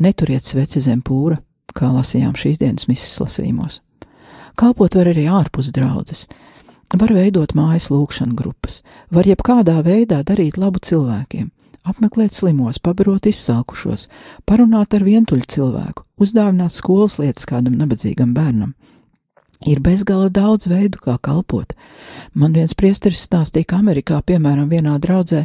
neturiet 0.00 0.46
sveci 0.46 0.80
zem 0.80 1.04
pūra, 1.04 1.42
kā 1.76 1.92
lasījām 1.92 2.32
šīs 2.32 2.62
dienas 2.62 2.88
misijas 2.88 3.20
lasījumos. 3.20 3.80
Kalpot 4.58 4.96
var 4.96 5.12
arī 5.12 5.26
ārpus 5.30 5.70
draudzes, 5.72 6.26
var 6.98 7.12
veidot 7.14 7.54
mājas 7.54 7.90
lūkšana 7.92 8.34
grupas, 8.34 8.80
var 9.10 9.28
jebkādā 9.28 9.78
veidā 9.86 10.22
darīt 10.26 10.58
labu 10.58 10.82
cilvēkiem, 10.82 11.50
apmeklēt 11.86 12.34
slimos, 12.34 12.80
pabarot 12.82 13.28
izsalkušos, 13.30 14.08
parunāt 14.46 14.94
ar 14.96 15.06
vientuļu 15.06 15.46
cilvēku, 15.46 16.06
uzdāvināt 16.20 16.74
skolas 16.74 17.18
lietas 17.20 17.46
kādam 17.46 17.78
nabadzīgam 17.78 18.34
bērnam, 18.34 18.74
Ir 19.68 19.76
bezgala 19.84 20.30
daudz 20.32 20.64
veidu, 20.70 20.96
kā 21.04 21.18
kalpot. 21.20 21.74
Man 22.32 22.54
viens 22.56 22.72
priesteris 22.72 23.20
stāstīja, 23.26 23.66
ka 23.68 23.80
Amerikā, 23.82 24.22
piemēram, 24.24 24.70
vienā 24.72 24.94
draudzē, 25.02 25.42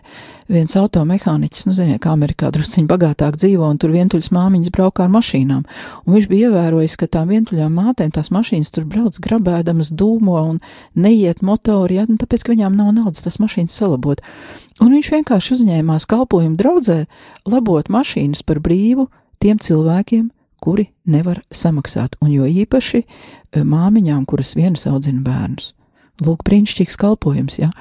viens 0.48 0.76
automehāniķis, 0.80 1.66
nu, 1.68 1.74
ziniet, 1.76 2.00
kā 2.06 2.14
Amerikā 2.16 2.48
drusciņi 2.56 2.88
bagātāk 2.88 3.36
dzīvo, 3.36 3.68
un 3.68 3.82
tur 3.82 3.92
vientuļas 3.92 4.32
māmiņas 4.32 4.72
braukā 4.72 5.04
ar 5.04 5.12
mašīnām, 5.18 5.66
un 6.06 6.16
viņš 6.16 6.30
bija 6.32 6.48
ievērojis, 6.48 6.96
ka 7.02 7.10
tām 7.12 7.34
vientuļām 7.34 7.76
mātēm 7.76 8.14
tās 8.16 8.32
mašīnas 8.32 8.72
tur 8.72 8.88
brauc 8.88 9.20
grabēdamas 9.20 9.92
dūmo 9.92 10.40
un 10.54 10.64
neiet 10.96 11.44
motori, 11.44 12.00
ja, 12.00 12.08
nu, 12.08 12.16
tāpēc, 12.22 12.48
ka 12.48 12.56
viņām 12.56 12.80
nav 12.80 12.94
naudas 12.96 13.26
tas 13.28 13.36
mašīnas 13.44 13.76
salabot. 13.76 14.24
Un 14.80 14.96
viņš 14.96 15.12
vienkārši 15.12 15.58
uzņēmās 15.58 16.08
kalpojumu 16.08 16.56
draudzē 16.64 17.02
labot 17.52 17.92
mašīnas 17.92 18.48
par 18.48 18.64
brīvu 18.64 19.10
tiem 19.44 19.60
cilvēkiem, 19.60 20.32
kuri 20.64 20.90
nevar 21.10 21.42
samaksāt, 21.54 22.18
un 22.24 22.32
jo 22.34 22.48
īpaši 22.48 23.02
eh, 23.02 23.64
māmiņām, 23.64 24.26
kuras 24.30 24.56
vienas 24.58 24.88
audzina 24.90 25.24
bērnus. 25.26 25.74
Lūk, 26.24 26.46
brīnišķīgs 26.48 26.96
kalpojums, 27.00 27.58
ja? 27.60 27.72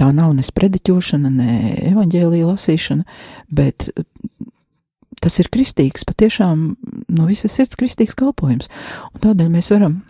tā 0.00 0.08
nav 0.16 0.32
ne 0.36 0.44
sprediķošana, 0.46 1.28
ne 1.28 1.56
evaņģēlīja 1.90 2.48
lasīšana, 2.48 3.04
bet 3.52 3.90
eh, 3.92 4.06
tas 5.22 5.38
ir 5.38 5.50
kristīgs, 5.52 6.06
patiešām 6.08 6.64
no 7.12 7.28
visas 7.28 7.54
sirds 7.54 7.78
kristīgs 7.78 8.16
kalpojums, 8.18 8.72
un 9.12 9.22
tādēļ 9.26 9.52
mēs 9.52 9.70
varam 9.74 10.00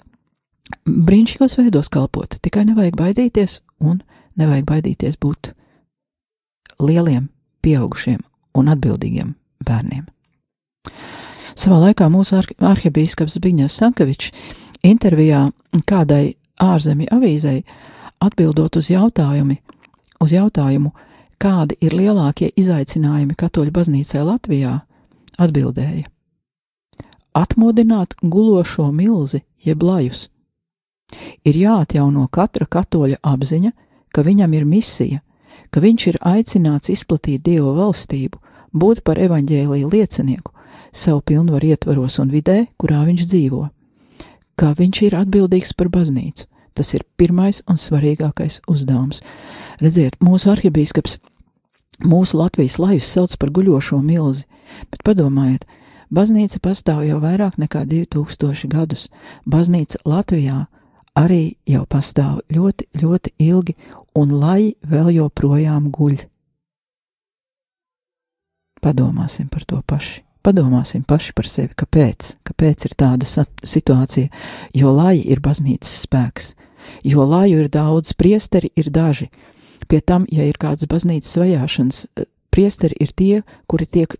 brīnišķīgos 0.86 1.58
veidos 1.58 1.90
kalpot, 1.92 2.38
tikai 2.42 2.64
nevajag 2.70 2.96
baidīties, 2.98 3.60
un 3.82 4.00
nevajag 4.40 4.68
baidīties 4.70 5.18
būt 5.20 5.52
lieliem, 6.82 7.28
pieaugušiem 7.62 8.22
un 8.58 8.72
atbildīgiem 8.72 9.34
bērniem. 9.66 10.06
Savā 11.58 11.78
laikā 11.86 12.08
mūsu 12.12 12.38
ar 12.40 12.48
arhibīskaps 12.72 13.36
Zbigņevs 13.36 13.78
Sankavičs 13.80 14.32
intervijā 14.86 15.46
kādai 15.88 16.34
ārzemju 16.62 17.10
avīzei 17.12 17.62
atbildot 18.22 18.76
uz 18.78 18.90
jautājumi, 18.92 19.58
uz 20.22 20.32
jautājumu, 20.32 20.92
kādi 21.42 21.76
ir 21.82 21.96
lielākie 21.96 22.52
izaicinājumi 22.56 23.36
katoļu 23.38 23.74
baznīcai 23.74 24.22
Latvijā, 24.26 24.76
atbildēja: 25.38 26.06
Atmodināt 27.34 28.14
gulošo 28.22 28.90
milzi 28.92 29.42
jeb 29.64 29.82
lajus. 29.82 30.28
Ir 31.44 31.56
jāatjauno 31.56 32.28
katra 32.32 32.66
katoļa 32.66 33.18
apziņa, 33.22 33.72
ka 34.12 34.22
viņam 34.22 34.54
ir 34.54 34.64
misija, 34.68 35.20
ka 35.70 35.80
viņš 35.80 36.06
ir 36.06 36.18
aicināts 36.20 36.92
izplatīt 36.92 37.42
Dieva 37.44 37.72
valstību, 37.76 38.38
būt 38.72 39.02
par 39.04 39.20
evaņģēlīju 39.20 39.90
liecinieku, 39.92 40.52
savu 40.92 41.20
pilnvaru 41.24 41.72
ietvaros 41.72 42.18
un 42.22 42.30
vidē, 42.30 42.66
kurā 42.76 43.02
viņš 43.08 43.26
dzīvo. 43.26 43.66
Kā 44.58 44.72
viņš 44.76 45.02
ir 45.08 45.16
atbildīgs 45.16 45.72
par 45.74 45.88
baznīcu, 45.92 46.46
tas 46.76 46.92
ir 46.94 47.06
pirmais 47.16 47.62
un 47.68 47.80
svarīgākais 47.80 48.60
uzdevums. 48.68 49.22
Redziet, 49.80 50.18
mūsu 50.20 50.52
arhibīskaps, 50.52 51.18
mūsu 52.04 52.38
Latvijas 52.40 52.78
lajus 52.78 53.08
sauc 53.08 53.36
par 53.40 53.52
guļošo 53.56 54.02
milzi, 54.04 54.44
bet 54.92 55.04
padomājiet, 55.06 55.64
baznīca 56.12 56.60
pastāv 56.62 57.04
jau 57.08 57.20
vairāk 57.22 57.56
nekā 57.60 57.86
2000 57.88 58.68
gadus. 58.72 59.08
Baznīca 59.48 60.02
Latvijā 60.04 60.66
arī 61.18 61.56
jau 61.68 61.86
pastāv 61.88 62.42
ļoti, 62.52 62.88
ļoti 63.00 63.34
ilgi, 63.48 63.76
un 64.16 64.36
lai 64.36 64.74
vēl 64.84 65.14
joprojām 65.16 65.88
guļ. 65.92 66.20
Padomāsim 68.82 69.48
par 69.48 69.64
to 69.64 69.78
paši. 69.86 70.20
Padomāsim 70.42 71.04
paši 71.06 71.32
par 71.38 71.46
sevi, 71.46 71.70
kāpēc, 71.78 72.32
kāpēc 72.48 72.88
ir 72.88 72.94
tāda 72.98 73.28
situācija, 73.28 74.26
jo 74.74 74.90
lai 74.90 75.20
ir 75.20 75.38
baznīcas 75.42 76.00
spēks, 76.02 76.54
jo 77.06 77.22
laju 77.22 77.60
ir 77.62 77.68
daudz, 77.70 78.10
priesteri 78.18 78.72
ir 78.74 78.88
daži. 78.90 79.28
Pie 79.86 80.00
tam, 80.02 80.24
ja 80.34 80.42
ir 80.48 80.58
kādas 80.58 80.88
baznīcas 80.90 81.36
vajāšanas, 81.38 82.06
eh, 82.16 82.26
priesteri 82.50 82.96
ir 82.98 83.12
tie, 83.14 83.42
kuri 83.70 83.86
tiek 83.86 84.16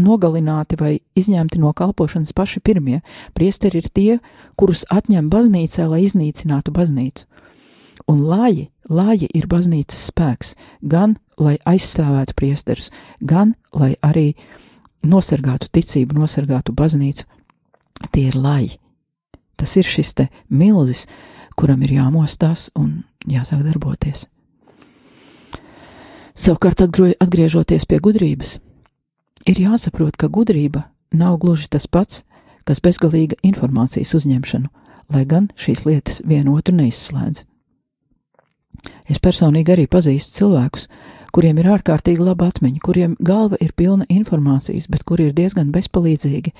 nogalināti 0.00 0.78
vai 0.80 1.00
izņemti 1.14 1.58
no 1.60 1.72
kalpošanas 1.72 2.32
paši 2.32 2.60
pirmie. 2.60 3.02
Priesteri 3.34 3.82
ir 3.82 3.88
tie, 3.92 4.20
kurus 4.56 4.86
atņem 4.88 5.28
baznīcā, 5.28 5.88
lai 5.90 6.06
iznīcinātu 6.06 6.72
baznīcu. 6.72 7.26
Un 8.08 8.22
lāji, 8.22 8.70
lāji 8.88 9.28
ir 9.34 9.46
baznīcas 9.46 10.08
spēks, 10.08 10.54
gan 10.82 11.18
lai 11.36 11.58
aizstāvētu 11.66 12.32
priesterus, 12.34 12.90
gan 13.20 13.54
lai 13.74 13.96
arī 14.00 14.32
uh, 14.32 14.67
nosargātu 15.02 15.68
ticību, 15.72 16.18
nosargātu 16.18 16.74
baznīcu, 16.76 17.24
tie 18.12 18.28
ir 18.28 18.36
laji. 18.36 18.78
Tas 19.58 19.74
ir 19.76 19.86
šis 19.86 20.14
te 20.14 20.28
milzis, 20.48 21.06
kuram 21.58 21.82
ir 21.82 21.96
jāmostās 21.98 22.68
un 22.78 23.02
jāsāk 23.26 23.64
darboties. 23.66 24.28
Savukārt, 26.38 26.84
atgriežoties 27.18 27.88
pie 27.90 27.98
gudrības, 27.98 28.58
ir 29.50 29.58
jāsaprot, 29.58 30.14
ka 30.14 30.30
gudrība 30.30 30.84
nav 31.10 31.40
gluži 31.42 31.66
tas 31.72 31.88
pats, 31.90 32.22
kas 32.68 32.82
bezgalīga 32.84 33.40
informācijas 33.42 34.14
uzņemšanu, 34.14 34.68
lai 35.10 35.24
gan 35.26 35.48
šīs 35.58 35.82
lietas 35.88 36.20
vienotru 36.28 36.76
neizslēdz. 36.78 37.42
Es 39.10 39.18
personīgi 39.18 39.74
arī 39.74 39.86
pazīstu 39.90 40.36
cilvēkus, 40.38 40.86
kuriem 41.32 41.58
ir 41.60 41.68
ārkārtīgi 41.74 42.24
laba 42.24 42.48
atmiņa, 42.50 42.80
kuriem 42.84 43.16
galva 43.20 43.58
ir 43.60 43.74
pilna 43.76 44.06
informācijas, 44.12 44.88
bet 44.90 45.04
kuri 45.08 45.28
ir 45.28 45.36
diezgan 45.36 45.72
bezpalīdzīgi 45.74 46.52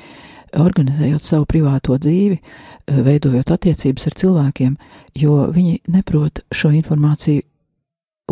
organizējot 0.58 1.24
savu 1.24 1.46
privāto 1.48 1.98
dzīvi, 1.98 2.38
eh, 2.38 3.00
veidojot 3.04 3.50
attiecības 3.54 4.06
ar 4.06 4.14
cilvēkiem, 4.22 4.76
jo 5.14 5.48
viņi 5.52 5.80
neprot 5.88 6.40
šo 6.52 6.72
informāciju 6.72 7.42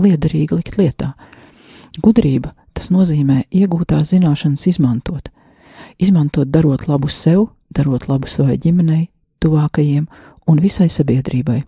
liederīgi 0.01 0.57
likt 0.57 0.77
lietā. 0.77 1.14
Gudrība 2.03 2.53
tas 2.75 2.90
nozīmē 2.92 3.44
iegūtās 3.51 4.12
zināšanas 4.12 4.66
izmantot. 4.68 5.31
Izmantot 5.99 6.51
darot 6.53 6.87
labu 6.88 7.09
sev, 7.09 7.49
darot 7.72 8.09
labu 8.09 8.29
savai 8.29 8.59
ģimenei, 8.59 9.09
tuvākajiem 9.40 10.07
un 10.46 10.61
visai 10.61 10.88
sabiedrībai. 10.92 11.62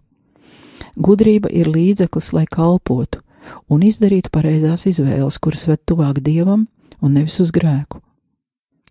Gudrība 0.99 1.51
ir 1.55 1.71
līdzeklis, 1.73 2.33
lai 2.33 2.45
kalpotu, 2.51 3.23
un 3.69 3.85
izdarīt 3.87 4.31
pareizās 4.35 4.87
izvēles, 4.91 5.39
kuras 5.39 5.67
ved 5.69 5.85
tuvāk 5.89 6.21
dievam 6.25 6.67
un 7.01 7.15
nevis 7.15 7.39
uz 7.45 7.53
grēku. 7.55 8.01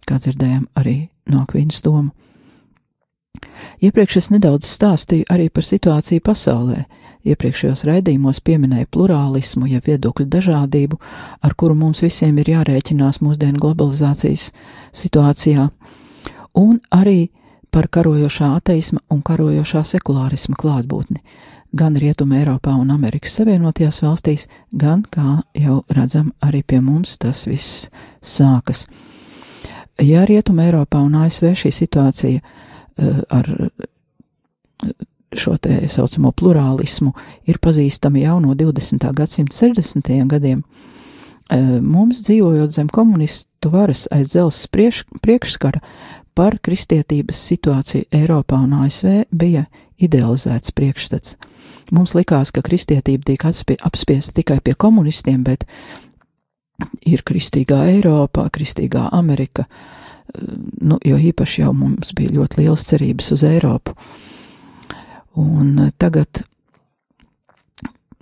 Kā 0.08 0.20
dzirdējām 0.22 0.67
arī 0.80 1.10
no 1.32 1.43
Akvīnas 1.43 1.82
Toma. 1.84 2.13
Iepriekš 3.84 4.17
es 4.22 4.30
nedaudz 4.34 4.65
stāstīju 4.70 5.28
arī 5.30 5.50
par 5.54 5.65
situāciju 5.67 6.24
pasaulē. 6.26 6.86
Iepriekšējos 7.28 7.84
raidījumos 7.89 8.39
pieminēju 8.46 8.88
plurālismu, 8.93 9.67
ja 9.67 9.82
viedokļu 9.84 10.26
dažādību, 10.32 11.00
ar 11.43 11.56
kuru 11.60 11.76
mums 11.76 12.00
visiem 12.02 12.38
ir 12.39 12.54
jārēķinās 12.54 13.20
mūsdienu 13.26 13.60
globalizācijas 13.62 14.52
situācijā, 14.96 15.67
un 16.56 16.80
arī 16.96 17.28
par 17.74 17.89
karojošā 17.91 18.54
ateisma 18.62 19.04
un 19.12 19.22
karojošā 19.28 19.84
sekulārisma 19.91 20.56
klātbūtni 20.58 21.22
gan 21.75 21.97
Rietumē, 21.99 22.41
Eiropā 22.41 22.75
un 22.80 22.91
Amerikas 22.93 23.36
Savienotajās 23.38 24.01
valstīs, 24.03 24.47
gan, 24.71 25.03
kā 25.12 25.41
jau 25.58 25.82
redzam, 25.93 26.32
arī 26.43 26.63
pie 26.63 26.80
mums 26.82 27.17
tas 27.21 27.45
viss 27.47 27.88
sākas. 28.21 28.86
Ja 30.03 30.25
Rietumē, 30.30 30.69
Eiropā 30.69 31.01
un 31.03 31.17
ASV 31.23 31.51
šī 31.58 31.73
situācija 31.73 32.41
uh, 32.41 33.21
ar 33.34 33.49
šo 35.38 35.58
te 35.60 35.82
saucamo 35.91 36.32
plurālismu 36.32 37.12
ir 37.49 37.60
pazīstama 37.62 38.21
jau 38.21 38.38
no 38.41 38.53
20. 38.56 39.10
gadsimta 39.17 39.58
60. 39.58 40.13
gadiem, 40.32 40.62
uh, 40.63 41.80
mums 41.82 42.21
dzīvojot 42.27 42.73
zem 42.73 42.93
komunistu 42.93 43.73
varas 43.73 44.08
aiz 44.13 44.32
dzelzs 44.32 44.69
priekš, 44.71 45.03
priekšskara 45.21 45.82
par 46.38 46.60
kristietības 46.62 47.41
situāciju 47.49 48.06
Eiropā 48.13 48.62
un 48.62 48.75
ASV 48.84 49.25
bija 49.34 49.65
idealizēts 49.97 50.71
priekšstats 50.77 51.38
Mums 51.91 52.15
likās, 52.17 52.52
ka 52.52 52.63
kristietība 52.65 53.30
tiek 53.30 53.45
apspiesta 53.47 54.36
tikai 54.41 54.60
pie 54.63 54.73
komunistiem, 54.76 55.43
bet 55.47 55.63
ir 57.08 57.23
kristīgā 57.26 57.80
Eiropa, 57.93 58.47
kristīgā 58.54 59.08
Amerika, 59.15 59.65
nu, 60.82 61.00
jo 61.06 61.17
īpaši 61.17 61.63
jau 61.63 61.73
mums 61.73 62.12
bija 62.17 62.36
ļoti 62.36 62.62
liels 62.62 62.84
cerības 62.89 63.32
uz 63.38 63.45
Eiropu. 63.47 63.95
Un 65.38 65.91
tagad, 66.02 66.43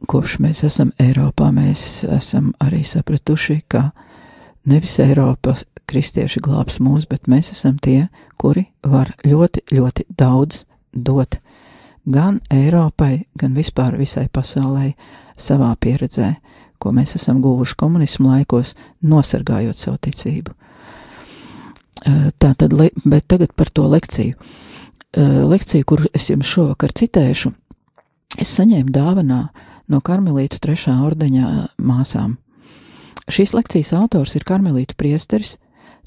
kopš 0.07 0.37
mēs 0.43 0.63
esam 0.67 0.91
Eiropā, 1.01 1.49
mēs 1.55 2.03
esam 2.17 2.53
arī 2.61 2.83
sapratuši, 2.85 3.61
ka 3.71 3.89
nevis 4.67 4.99
Eiropa 5.03 5.55
kristieši 5.89 6.41
glābs 6.43 6.79
mūs, 6.83 7.07
bet 7.09 7.29
mēs 7.31 7.51
esam 7.55 7.79
tie, 7.81 8.07
kuri 8.41 8.67
var 8.83 9.13
ļoti, 9.25 9.65
ļoti 9.73 10.07
daudz 10.17 10.65
dot 10.91 11.39
gan 12.05 12.39
Eiropai, 12.53 13.25
gan 13.37 13.55
vispār 13.57 13.97
visai 13.97 14.27
pasaulē 14.31 14.93
savā 15.37 15.71
pieredzē, 15.81 16.35
ko 16.79 16.91
mēs 16.95 17.15
esam 17.17 17.41
guvuši 17.41 17.77
komunismu 17.79 18.29
laikos, 18.29 18.75
nosargājot 19.01 19.79
savu 19.79 19.97
ticību. 20.05 20.53
Tā 22.05 22.53
tad, 22.53 22.73
bet 23.05 23.27
tagad 23.27 23.55
par 23.57 23.71
to 23.73 23.87
lekciju. 23.89 24.35
Lekciju, 25.15 25.85
kuru 25.87 26.09
es 26.13 26.27
jums 26.29 26.49
šovakar 26.49 26.91
citēšu, 26.91 27.53
es 28.37 28.51
saņēmu 28.51 28.91
dāvanā 28.93 29.45
no 29.87 30.01
Karmelītu 30.03 30.59
trešā 30.61 30.97
ordeņa 31.07 31.69
māsām. 31.79 32.35
Šīs 33.31 33.55
lekcijas 33.55 33.93
autors 33.95 34.35
ir 34.35 34.45
Karmelītu 34.45 34.97
priesteris, 34.99 35.55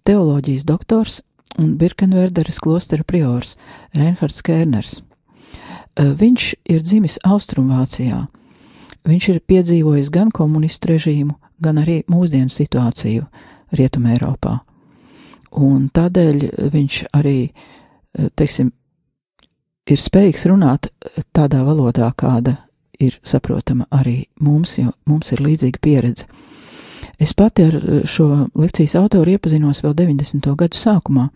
teoloģijas 0.07 0.69
doktors 0.69 1.23
un 1.59 1.73
Birkenverderes 1.81 2.61
klostera 2.63 3.03
priors 3.03 3.57
Reinhards 3.97 4.45
Kērners. 4.45 5.01
Viņš 5.99 6.45
ir 6.71 6.83
dzimis 6.87 7.19
Austrumvācijā. 7.27 8.23
Viņš 9.09 9.29
ir 9.33 9.41
piedzīvojis 9.51 10.11
gan 10.15 10.31
komunistu 10.31 10.93
režīmu, 10.93 11.35
gan 11.59 11.81
arī 11.83 12.03
mūsdienu 12.11 12.53
situāciju 12.53 13.27
Rietumē 13.75 14.15
Eiropā. 14.15 14.59
Un 15.59 15.89
tādēļ 15.91 16.45
viņš 16.71 16.99
arī, 17.17 17.51
teiksim, 18.39 18.71
ir 19.89 20.03
spējīgs 20.03 20.47
runāt 20.51 20.91
tādā 21.35 21.65
valodā, 21.67 22.11
kāda 22.15 22.59
ir 23.01 23.19
saprotama 23.23 23.89
arī 23.95 24.27
mums, 24.45 24.77
jo 24.79 24.93
mums 25.09 25.33
ir 25.33 25.43
līdzīga 25.43 25.83
pieredze. 25.83 26.29
Es 27.19 27.33
pati 27.35 27.65
ar 27.67 27.77
šo 28.07 28.49
lekcijas 28.55 28.95
autoru 29.01 29.35
iepazinos 29.35 29.83
vēl 29.83 29.97
90. 29.99 30.53
gadu 30.59 30.79
sākumā, 30.79 31.29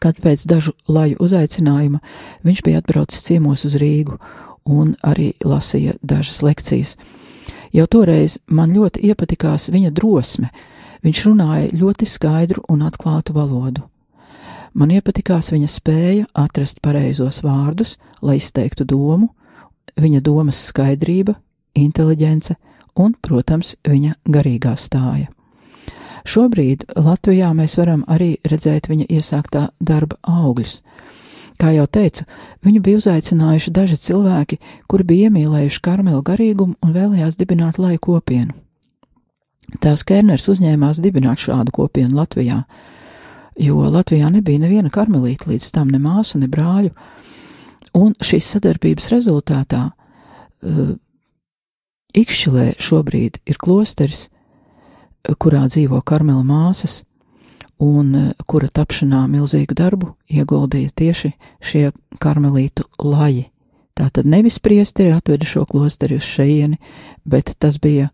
kad 0.00 0.18
pēc 0.22 0.46
dažu 0.48 0.72
laju 0.88 1.16
uzaicinājuma 1.20 2.00
viņš 2.44 2.62
bija 2.64 2.80
atbraucis 2.80 3.24
ciemos 3.26 3.64
uz 3.68 3.76
Rīgu 3.80 4.18
un 4.64 4.94
arī 5.04 5.32
lasīja 5.44 5.96
dažas 6.02 6.42
lekcijas. 6.42 6.96
Jau 7.74 7.86
toreiz 7.90 8.38
man 8.46 8.72
ļoti 8.72 9.02
iepatikās 9.10 9.68
viņa 9.74 9.90
drosme, 9.90 10.50
viņš 11.04 11.24
runāja 11.26 11.72
ļoti 11.74 12.06
skaidru 12.08 12.62
un 12.70 12.84
atklātu 12.86 13.34
valodu. 13.34 13.82
Man 14.74 14.90
iepatikās 14.90 15.52
viņa 15.52 15.70
spēja 15.70 16.26
atrast 16.34 16.80
pareizos 16.82 17.42
vārdus, 17.44 17.96
lai 18.22 18.40
izteiktu 18.40 18.86
domu, 18.86 19.28
viņa 20.00 20.22
domas 20.24 20.58
skaidrība, 20.70 21.36
inteliģence 21.78 22.56
un, 22.98 23.14
protams, 23.22 23.76
viņa 23.86 24.16
garīgā 24.26 24.74
stāja. 24.78 25.30
Šobrīd 26.24 26.86
Latvijā 26.96 27.50
mēs 27.52 27.76
varam 27.76 28.04
arī 28.08 28.34
redzēt 28.48 28.88
viņa 28.88 29.10
iesāktā 29.12 29.68
darba 29.80 30.16
augļus. 30.24 30.80
Kā 31.60 31.70
jau 31.70 31.84
teicu, 31.86 32.24
viņu 32.66 32.80
bija 32.82 32.98
uzaicinājuši 32.98 33.72
daži 33.74 33.98
cilvēki, 34.00 34.58
kuri 34.90 35.06
bija 35.06 35.28
iemīlējuši 35.28 35.82
karmelu 35.84 36.22
garīgumu 36.26 36.74
un 36.82 36.94
vēlējās 36.96 37.38
dibināt 37.38 37.78
lai 37.78 37.94
kopienu. 38.02 38.56
Tēvs 39.80 40.04
Kerners 40.08 40.48
uzņēmās 40.50 41.00
dibināt 41.04 41.44
šādu 41.44 41.72
kopienu 41.74 42.18
Latvijā, 42.18 42.64
jo 43.60 43.84
Latvijā 43.90 44.32
nebija 44.32 44.64
neviena 44.64 44.90
karmelīta 44.92 45.50
līdz 45.52 45.70
tam 45.76 45.92
ne 45.94 46.00
māsu, 46.02 46.40
ne 46.42 46.48
brāļu, 46.50 46.90
un 47.94 48.16
šīs 48.24 48.50
sadarbības 48.56 49.10
rezultātā 49.14 49.86
uh, 49.90 50.94
Ikšķilē 52.14 52.76
šobrīd 52.78 53.40
ir 53.50 53.56
klosteris, 53.58 54.28
kurā 55.38 55.64
dzīvo 55.68 56.00
karmela 56.06 56.44
māsas, 56.46 57.02
un 57.82 58.14
eh, 58.14 58.30
kura 58.46 58.68
tapšanā 58.68 59.24
milzīgu 59.30 59.76
darbu 59.76 60.14
ieguldīja 60.30 60.92
tieši 60.96 61.32
šie 61.64 61.90
karmelītu 62.22 62.86
laji. 63.02 63.48
Tātad 63.94 64.26
nevis 64.26 64.58
priesteri 64.58 65.12
atveda 65.14 65.46
šo 65.46 65.64
klosteri 65.70 66.18
uz 66.18 66.26
šejieni, 66.26 66.80
bet 67.24 67.54
tas 67.62 67.78
bija 67.78 68.08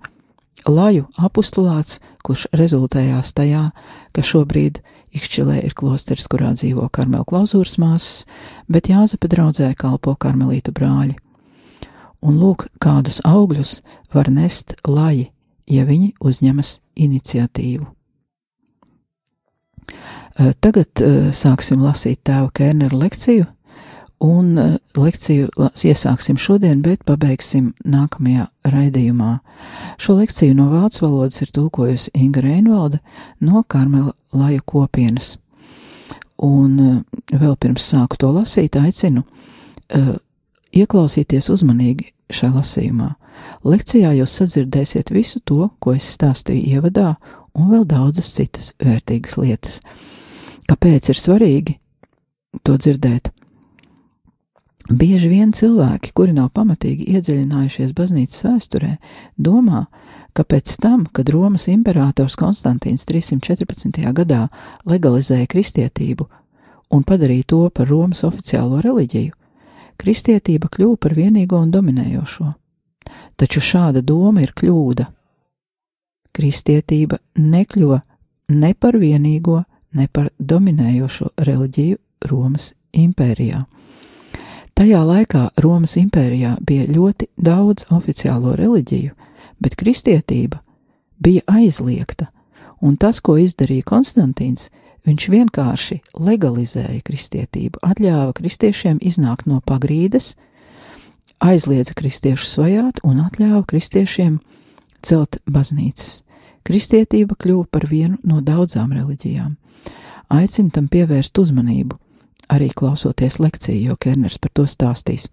laju 0.69 1.07
apustulāts, 1.17 2.03
kurš 2.25 2.47
rezultējās 2.53 3.33
tajā, 3.33 3.71
ka 4.13 4.25
šobrīd 4.25 4.83
Ikšķilē 5.11 5.57
ir 5.67 5.73
klosteris, 5.75 6.29
kurā 6.31 6.53
dzīvo 6.55 6.85
karmelu 6.95 7.25
klauzūras 7.27 7.81
māsas, 7.83 8.29
bet 8.71 8.93
Jāzepa 8.93 9.27
draudzē 9.33 9.73
kalpo 9.75 10.15
karmelītu 10.15 10.71
brāļi. 10.71 11.17
Un 12.23 12.39
lūk, 12.39 12.69
kādus 12.79 13.19
augļus 13.27 13.81
var 14.15 14.31
nest 14.31 14.77
laji 14.87 15.33
ja 15.71 15.87
viņi 15.87 16.13
uzņemas 16.21 16.77
iniciatīvu. 16.99 17.87
Tagad 20.65 21.03
sāksim 21.37 21.83
lasīt 21.85 22.23
tēva 22.25 22.49
Kērnera 22.55 22.97
lekciju, 22.97 23.47
un 24.25 24.79
lekciju 24.97 25.49
iesāksim 25.85 26.39
šodien, 26.41 26.81
bet 26.85 27.05
pabeigsim 27.09 27.73
nākamajā 27.85 28.47
raidījumā. 28.69 29.39
Šo 30.01 30.17
lekciju 30.21 30.57
no 30.57 30.71
vācu 30.73 31.05
valodas 31.07 31.41
ir 31.45 31.53
tulkojusi 31.57 32.13
Inga 32.15 32.45
Reinvalde 32.45 33.01
no 33.41 33.63
Karmela 33.69 34.15
Laju 34.33 34.65
kopienas. 34.65 35.35
Un 36.41 37.05
vēl 37.29 37.57
pirms 37.61 37.85
sāku 37.93 38.17
to 38.21 38.31
lasīt, 38.33 38.79
aicinu 38.81 39.27
ieklausīties 40.73 41.51
uzmanīgi 41.53 42.13
šajā 42.33 42.55
lasījumā. 42.55 43.11
Lekcijā 43.65 44.13
jūs 44.17 44.37
sadzirdēsiet 44.41 45.13
visu 45.13 45.41
to, 45.45 45.69
ko 45.79 45.95
es 45.97 46.09
stāstīju 46.15 46.79
ievadā, 46.79 47.15
un 47.55 47.71
vēl 47.73 47.85
daudzas 47.89 48.31
citas 48.35 48.73
vērtīgas 48.81 49.37
lietas. 49.41 49.81
Kāpēc 50.71 51.11
ir 51.11 51.19
svarīgi 51.19 51.77
to 52.65 52.77
dzirdēt? 52.79 53.33
Bieži 54.91 55.29
vien 55.31 55.53
cilvēki, 55.55 56.11
kuri 56.17 56.33
nav 56.35 56.49
pamatīgi 56.57 57.13
iedziļinājušies 57.15 57.93
baznīcas 57.95 58.43
vēsturē, 58.43 58.97
domā, 59.39 59.85
ka 60.35 60.43
pēc 60.43 60.73
tam, 60.83 61.05
kad 61.15 61.31
Romas 61.31 61.69
imperators 61.71 62.35
Konstantīns 62.39 63.07
314. 63.07 64.03
gadā 64.17 64.49
legalizēja 64.91 65.47
kristietību 65.51 66.27
un 66.91 67.05
padarīja 67.07 67.47
to 67.53 67.61
par 67.71 67.87
Romas 67.91 68.25
oficiālo 68.27 68.81
reliģiju, 68.83 69.37
kristietība 70.01 70.71
kļuva 70.73 70.99
par 70.99 71.15
vienīgo 71.15 71.61
un 71.61 71.71
dominējošo. 71.71 72.51
Taču 73.37 73.63
šāda 73.65 74.03
doma 74.05 74.45
ir 74.45 74.53
kļūda. 74.57 75.07
Kristietība 76.37 77.19
nekļuva 77.37 78.01
ne 78.55 78.73
par 78.75 78.99
vienīgo, 78.99 79.63
ne 79.97 80.07
par 80.13 80.31
dominējošo 80.39 81.33
reliģiju 81.39 81.99
Romas 82.31 82.73
impērijā. 82.93 83.65
Tajā 84.75 85.01
laikā 85.05 85.43
Romas 85.61 85.97
impērijā 86.01 86.55
bija 86.67 86.87
ļoti 86.89 87.27
daudz 87.37 87.89
oficiālo 87.93 88.55
reliģiju, 88.57 89.13
bet 89.61 89.77
kristietība 89.77 90.63
bija 91.21 91.43
aizliegta, 91.47 92.31
un 92.81 92.97
tas, 92.97 93.21
ko 93.21 93.37
izdarīja 93.37 93.85
Konstantīns, 93.91 94.71
viņš 95.05 95.27
vienkārši 95.33 95.99
legalizēja 96.17 97.01
kristietību, 97.05 97.81
atļāva 97.85 98.33
kristiešiem 98.37 99.01
iznākt 99.05 99.49
no 99.51 99.61
pagrīdes, 99.61 100.35
aizliedza 101.41 101.95
kristiešus 101.97 102.59
vajāt 102.61 103.01
un 103.07 103.23
atļāva 103.25 103.65
kristiešiem 103.69 104.39
celt 105.03 105.41
baznīcas. 105.49 106.21
Kristietība 106.67 107.35
kļuva 107.41 107.67
par 107.73 107.87
vienu 107.89 108.19
no 108.23 108.43
daudzām 108.45 108.93
reliģijām. 108.93 109.57
Aicinu 110.31 110.71
tam 110.71 110.87
pievērst 110.93 111.39
uzmanību, 111.41 111.97
arī 112.53 112.69
klausoties 112.77 113.41
lekciju, 113.41 113.91
jo 113.91 113.97
Kerners 113.97 114.39
par 114.39 114.53
to 114.55 114.67
stāstīs. 114.69 115.27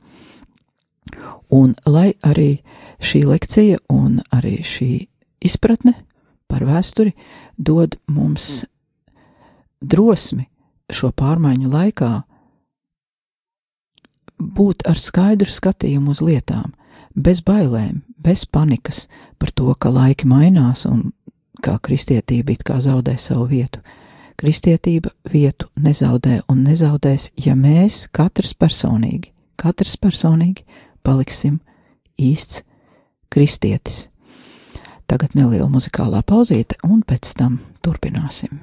Un 1.54 1.76
lai 1.86 2.14
arī 2.26 2.64
šī 3.04 3.26
lekcija 3.28 3.84
un 3.94 4.22
arī 4.34 4.62
šī 4.66 4.92
izpratne 5.44 5.94
par 6.48 6.66
vēsturi 6.66 7.14
dod 7.58 8.00
mums 8.08 8.66
drosmi 9.82 10.48
šo 10.90 11.12
pārmaiņu 11.12 11.70
laikā 11.72 12.12
būt 14.38 14.86
ar 14.88 15.00
skaidru 15.00 15.52
skatījumu 15.52 16.14
uz 16.14 16.22
lietām, 16.22 16.74
bez 17.16 17.42
bailēm, 17.46 18.02
bez 18.18 18.46
panikas 18.46 19.08
par 19.40 19.52
to, 19.52 19.74
ka 19.76 19.92
laiki 19.94 20.28
mainās 20.30 20.86
un 20.90 21.12
kā 21.64 21.78
kristietība 21.82 22.54
it 22.54 22.66
kā 22.68 22.80
zaudē 22.82 23.18
savu 23.18 23.48
vietu. 23.50 23.82
Kristietība 24.38 25.10
vietu 25.32 25.66
nezaudē 25.82 26.44
un 26.52 26.62
nezaudēs, 26.68 27.32
ja 27.42 27.56
mēs 27.58 28.06
katrs 28.14 28.54
personīgi, 28.54 29.32
katrs 29.58 29.98
personīgi 29.98 30.62
paliksim 31.02 31.58
īsts 32.22 32.62
kristietis. 33.34 34.08
Tagad 35.08 35.34
neliela 35.40 35.70
muzikālā 35.72 36.22
pauzīte, 36.28 36.78
un 36.84 37.02
pēc 37.08 37.34
tam 37.40 37.62
turpināsim. 37.82 38.60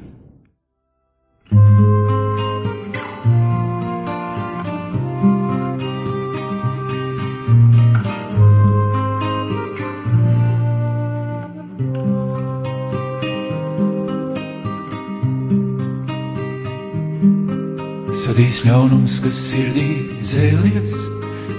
Sadīs 18.24 18.62
ļaunums, 18.64 19.18
kas 19.20 19.36
sirdī 19.50 19.82
dzēlies, 20.16 20.94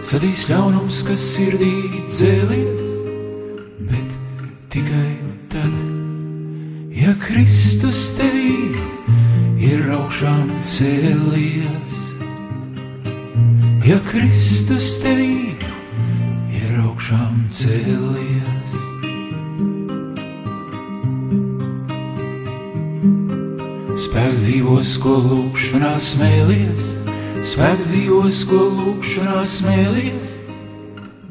sadīs 0.01 0.47
ļaunums, 0.49 1.03
kas 1.05 1.21
sirdī 1.35 1.99
dzēlies, 2.07 2.81
bet 3.85 4.15
tikai 4.73 5.11
tad, 5.53 5.75
ja 6.89 7.13
Kristus 7.21 7.99
tevī 8.17 8.73
ir 9.61 9.85
augšām 9.93 10.55
cēlies, 10.65 11.44
ko 25.01 25.15
lūkšanā 25.19 25.95
smēlies, 26.01 26.83
spēks 27.47 27.91
dzīvos, 27.91 28.41
ko 28.49 28.59
lūkšanā 28.77 29.41
smēlies, 29.49 30.33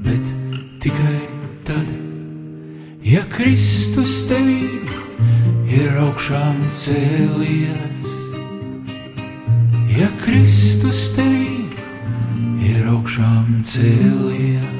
bet 0.04 0.30
tikai 0.82 1.20
tad, 1.68 1.88
ja 3.04 3.24
Kristus 3.32 4.16
tevī 4.28 4.68
ir 5.70 5.96
augšām 6.04 6.60
cēlies, 6.76 8.14
ja 9.96 10.10
Kristus 10.24 11.06
tevī 11.16 11.64
ir 12.68 12.88
augšām 12.92 13.60
cēlies. 13.64 14.72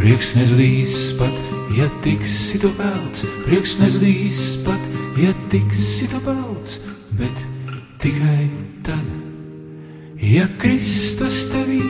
Prieks 0.00 0.34
nezudīs 0.36 0.98
pat, 1.20 1.39
ja 1.76 1.88
tiksi 2.02 2.58
tu 2.58 2.70
pelts, 2.74 3.24
prieks 3.46 3.76
nezudīs 3.80 4.40
pat, 4.66 4.80
ja 5.20 5.32
tiksi 5.52 6.08
tu 6.10 6.20
pelts, 6.24 6.80
bet 7.18 7.44
tikai 8.02 8.48
tad, 8.86 9.06
ja 10.18 10.48
Kristus 10.58 11.44
tevī 11.52 11.82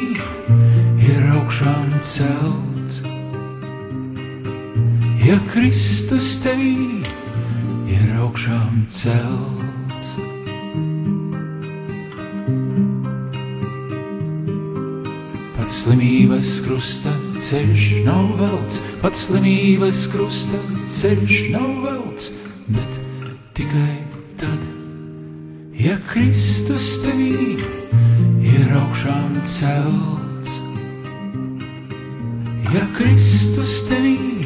ir 1.06 1.30
augšām 1.36 1.96
celts. 2.04 3.00
Ja 5.20 5.36
Kristus 5.52 6.38
tevī 6.44 7.04
ir 7.92 8.14
augšām 8.20 8.84
celts. 8.88 10.14
Pats 15.56 15.82
slimības 15.84 16.54
krusta 16.64 17.19
ceļš 17.40 17.84
nav 18.04 18.34
velts, 18.36 18.82
pats 19.00 19.22
slimības 19.26 20.02
krusta 20.12 20.58
ceļš 20.92 21.38
nav 21.54 21.70
velts, 21.86 22.26
bet 22.68 22.98
tikai 23.56 23.94
tad, 24.40 24.66
ja 25.72 25.96
Kristus 26.10 26.98
tevī 27.00 27.56
ir 28.44 28.74
augšām 28.82 29.40
celts. 29.48 30.58
Ja 32.74 32.84
Kristus 32.98 33.78
tevī 33.88 34.44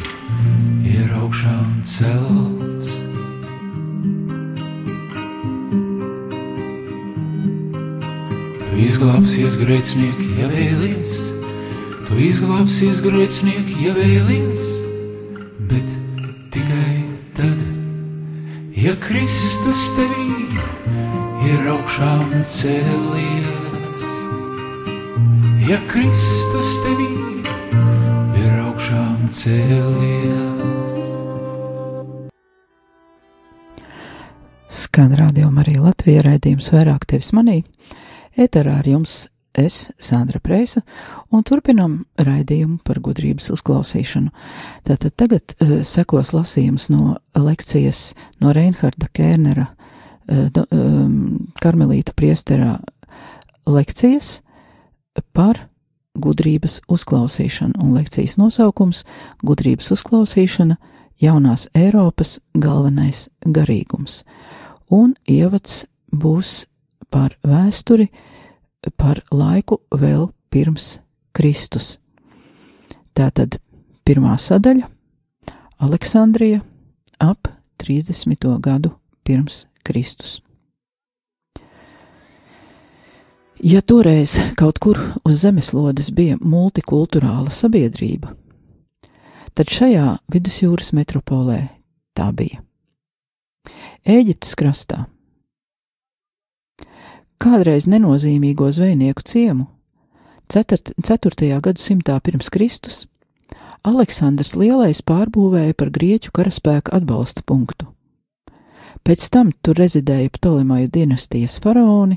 ir 0.86 1.10
augšām 1.18 1.82
celts. 1.82 2.94
Tu 8.62 8.82
izglābsies 8.86 9.58
grēcinieki, 9.60 10.30
ja 10.38 10.48
vēlies, 10.54 11.23
tu 12.14 12.20
izglābsies 12.22 13.00
grēcinieki, 13.02 13.74
ja 13.82 13.92
vēlies, 13.96 14.60
bet 15.66 15.88
tikai 16.54 17.00
tad, 17.34 17.58
ja 18.78 18.92
Kristus 19.02 19.82
tevī 19.96 20.28
ir 21.48 21.66
augšām 21.72 22.30
cēlies. 22.46 24.06
Ja 25.66 25.80
Kristus 25.90 26.76
tevī 26.84 27.10
ir 28.44 28.56
augšām 28.62 29.26
cēlies. 29.34 30.94
Skan 34.70 35.18
rādījuma 35.18 35.66
arī 35.66 35.80
Latvijas 35.82 36.28
raidījums 36.30 36.70
vairāk 36.78 37.10
tevis 37.10 37.34
manī. 37.34 37.64
Eterā 38.38 38.78
ar 38.84 38.86
jums 38.86 39.24
es, 39.58 39.90
Sandra 39.98 40.40
Preisa, 40.42 40.82
un 41.32 41.44
turpinam 41.46 42.00
raidījumu 42.18 42.80
par 42.84 43.00
gudrības 43.04 43.50
uzklausīšanu. 43.54 44.32
Tātad 44.88 45.14
tagad 45.16 45.54
uh, 45.58 45.76
sekos 45.86 46.34
lasījums 46.34 46.90
no 46.92 47.16
lekcijas 47.38 48.14
no 48.42 48.54
Reinharda 48.56 49.10
Kērnera, 49.14 49.68
uh, 49.70 50.48
do, 50.54 50.66
um, 50.70 51.46
karmelīta 51.62 52.16
priesterā 52.16 52.78
lekcijas 53.66 54.40
par 55.32 55.68
gudrības 56.14 56.80
uzklausīšanu, 56.88 57.78
un 57.82 57.94
lekcijas 57.96 58.36
nosaukums- 58.38 59.04
gudrības 59.48 59.90
uzklausīšana 59.90 60.76
jaunās 61.20 61.68
Eiropas 61.74 62.40
galvenais 62.54 63.28
garīgums. 63.46 64.22
Un 64.90 65.14
ievads 65.26 65.86
būs 66.12 66.66
par 67.10 67.36
vēsturi, 67.42 68.08
par 68.96 69.20
laiku 69.32 69.80
vēl 69.90 70.28
pirms 70.50 70.98
Kristus. 71.34 71.98
Tātad 73.14 73.58
pirmā 74.04 74.36
sadaļa- 74.38 74.88
Aleksandrija 75.84 76.62
ap 77.20 77.48
30. 77.78 78.58
gadu 78.60 78.94
pirms 79.24 79.66
Kristus. 79.84 80.40
Ja 83.64 83.80
toreiz 83.80 84.36
kaut 84.56 84.78
kur 84.78 84.98
uz 85.24 85.40
zemeslodes 85.40 86.10
bija 86.12 86.36
multikulturāla 86.36 87.48
sabiedrība, 87.54 88.34
tad 89.54 89.70
šajā 89.72 90.18
vidusjūras 90.28 90.92
metropolē 90.92 91.68
tā 92.12 92.28
bija. 92.36 92.60
Ēģiptes 94.04 94.52
krastā. 94.60 95.06
Kādreiz 97.44 97.84
nenozīmīgo 97.84 98.70
zvejnieku 98.72 99.20
ciemu, 99.28 99.66
4. 100.48 101.48
gadsimtā 101.60 102.14
pirms 102.24 102.46
Kristus, 102.48 103.02
Aleksandrs 103.84 104.54
Lielais 104.56 105.02
pārbūvēja 105.04 105.74
par 105.76 105.90
grieķu 105.92 106.30
karaspēka 106.32 106.94
atbalsta 106.96 107.42
punktu. 107.44 107.90
Pēc 109.04 109.26
tam 109.28 109.50
tur 109.60 109.76
rezidēja 109.76 110.30
Ptolemaju 110.32 110.88
dinastijas 110.94 111.58
faraoni, 111.60 112.16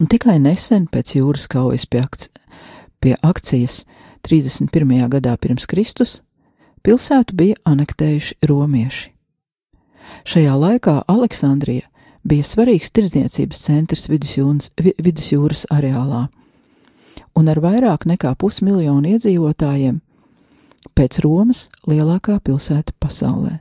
un 0.00 0.10
tikai 0.10 0.40
nesen 0.42 0.88
pēc 0.90 1.14
jūras 1.20 1.46
kaujas 1.46 1.86
pie, 1.86 2.02
akci 2.02 2.32
pie 2.98 3.14
akcijas 3.22 3.84
31. 4.26 5.06
gadā 5.12 5.36
pirms 5.38 5.68
Kristus 5.70 6.16
pilsētu 6.82 7.38
bija 7.38 7.62
anektējuši 7.62 8.40
romieši. 8.42 9.14
Šajā 10.26 10.58
laikā 10.66 10.96
Aleksandrija 11.06 11.86
bija 12.24 12.46
svarīgs 12.46 12.90
tirdzniecības 12.94 13.62
centrs 13.68 14.08
vidusjūras, 14.10 14.72
vidusjūras 14.78 15.66
areālā, 15.74 16.26
un 17.38 17.48
ar 17.48 17.60
vairāk 17.62 18.08
nekā 18.08 18.34
pusmiljonu 18.38 19.14
iedzīvotājiem 19.14 20.00
pēc 20.98 21.20
Romas 21.24 21.68
lielākā 21.86 22.38
pilsēta 22.44 22.94
pasaulē. 23.00 23.58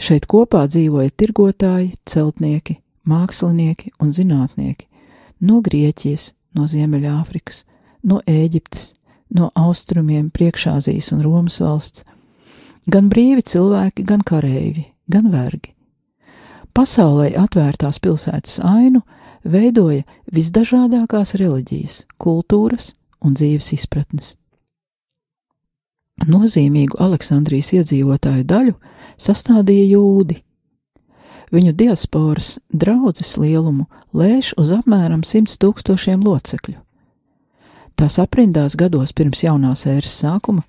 Šeit 0.00 0.26
kopā 0.28 0.66
dzīvoja 0.68 1.12
tirgotāji, 1.16 1.94
celtnieki, 2.08 2.78
mākslinieki 3.08 3.92
un 4.00 4.12
zinātnieki 4.16 4.86
no 5.40 5.60
Grieķijas, 5.64 6.32
no 6.56 6.66
Ziemeļāfrikas, 6.68 7.64
no 8.04 8.20
Ēģiptes, 8.28 8.92
no 9.36 9.50
austrumiem, 9.56 10.30
priekšāzijas 10.34 11.12
un 11.14 11.24
Romas 11.24 11.60
valsts, 11.62 12.04
gan 12.90 13.10
brīvi 13.12 13.44
cilvēki, 13.46 14.04
gan 14.08 14.24
kareivi, 14.26 14.88
gan 15.10 15.30
vergi. 15.32 15.74
Pasaulē 16.80 17.34
atvērtās 17.36 17.98
pilsētas 18.00 18.54
ainu 18.64 19.02
veidoja 19.44 20.00
visdažādākās 20.32 21.34
reliģijas, 21.36 22.06
kultūras 22.16 22.94
un 23.20 23.34
dzīves 23.36 23.66
izpratnes. 23.76 24.30
Nozīmīgu 26.24 26.96
Aleksandrijas 27.04 27.74
iedzīvotāju 27.76 28.46
daļu 28.48 28.72
sastādīja 29.20 29.90
jūdi. 29.90 30.38
viņu 31.52 31.76
diasporas 31.76 32.54
draudzes 32.72 33.36
lielumu 33.36 33.84
lēš 34.16 34.54
uz 34.56 34.72
apmēram 34.72 35.20
100 35.20 35.60
tūkstošiem 35.60 36.24
locekļu. 36.24 36.78
Tās 37.94 38.18
aprindās 38.18 38.72
gados 38.72 39.12
pirms 39.12 39.44
jaunās 39.44 39.84
ēras 39.84 40.16
sākuma 40.24 40.64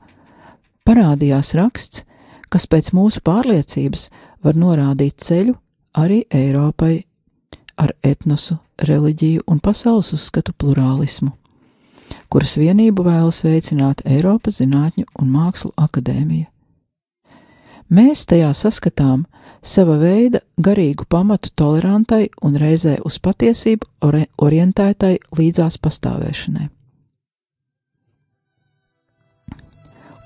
parādījās 0.84 1.56
raksts, 1.56 2.04
kas 2.50 2.68
pēc 2.68 2.92
mūsu 2.92 3.24
pārliecības 3.24 4.10
var 4.44 4.60
norādīt 4.60 5.16
ceļu 5.16 5.56
arī 5.98 6.24
Eiropai 6.32 7.04
ar 7.78 7.94
etnosu, 8.04 8.58
reliģiju 8.82 9.44
un 9.48 9.60
pasaules 9.60 10.14
uzskatu 10.14 10.54
plurālismu, 10.58 11.32
kuras 12.30 12.58
vienību 12.60 13.06
vēlas 13.08 13.44
veicināt 13.46 14.04
Eiropas 14.06 14.62
Zinātņu 14.62 15.06
un 15.20 15.32
Mākslu 15.34 15.72
akadēmija. 15.78 16.48
Mēs 17.92 18.24
tajā 18.30 18.52
saskatām 18.56 19.26
sava 19.62 19.98
veida 20.00 20.40
garīgu 20.58 21.06
pamatu 21.10 21.52
tolerantai 21.56 22.30
un 22.42 22.56
reizē 22.56 22.98
uz 23.06 23.20
patiesību 23.20 23.90
ori 24.08 24.26
orientētai 24.38 25.18
līdzās 25.38 25.78
pastāvēšanai. 25.82 26.70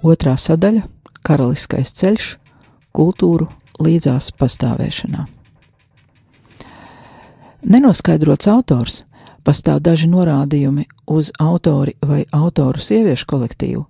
Otrā 0.06 0.36
sadaļa- 0.38 0.84
Karaliskais 1.26 1.92
ceļš, 1.98 2.36
kultūru 2.94 3.48
līdzās 3.82 4.30
pastāvēšanā. 4.38 5.35
Nenoskaidrots 7.66 8.46
autors, 8.46 9.00
pastāv 9.42 9.80
daži 9.82 10.06
norādījumi 10.12 10.84
uz 11.10 11.32
autori 11.42 11.96
vai 12.06 12.20
autoru 12.30 12.78
sieviešu 12.78 13.26
kolektīvu. 13.32 13.82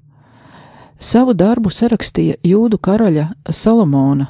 Savu 0.96 1.34
darbu 1.36 1.74
sarakstīja 1.76 2.38
jūdu 2.48 2.80
karaļa 2.80 3.28
Salomona 3.52 4.30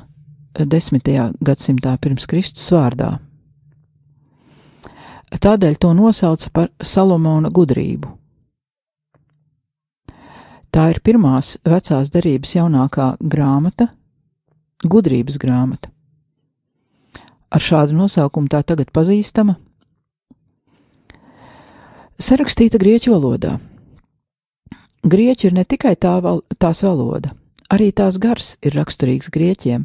10. 0.57 1.13
gadsimtā 1.45 1.93
pirms 2.01 2.25
Kristus 2.25 2.65
vārdā. 2.73 3.19
Tādēļ 5.29 5.77
to 5.77 5.93
nosauca 5.93 6.49
par 6.49 6.71
Salomona 6.81 7.53
gudrību. 7.53 8.17
Tā 10.73 10.89
ir 10.89 11.03
pirmās 11.05 11.59
vecās 11.61 12.09
derības 12.09 12.57
jaunākā 12.57 13.13
grāmata, 13.21 13.91
gudrības 14.81 15.37
grāmata. 15.37 15.94
Ar 17.53 17.61
šādu 17.61 17.95
nosaukumu 17.95 18.49
tā 18.51 18.63
tagad 18.63 18.91
pazīstama. 18.95 19.55
Sarakstīta 22.15 22.79
grieķu 22.79 23.13
valodā. 23.13 23.57
Grieķu 25.05 25.49
ir 25.49 25.53
ne 25.53 25.65
tikai 25.67 25.93
tā 26.01 26.15
val 26.23 26.41
tās 26.57 26.81
valoda, 26.81 27.35
arī 27.69 27.91
tās 27.93 28.17
gars 28.17 28.55
ir 28.65 28.73
raksturīgs 28.73 29.29
grieķiem, 29.29 29.83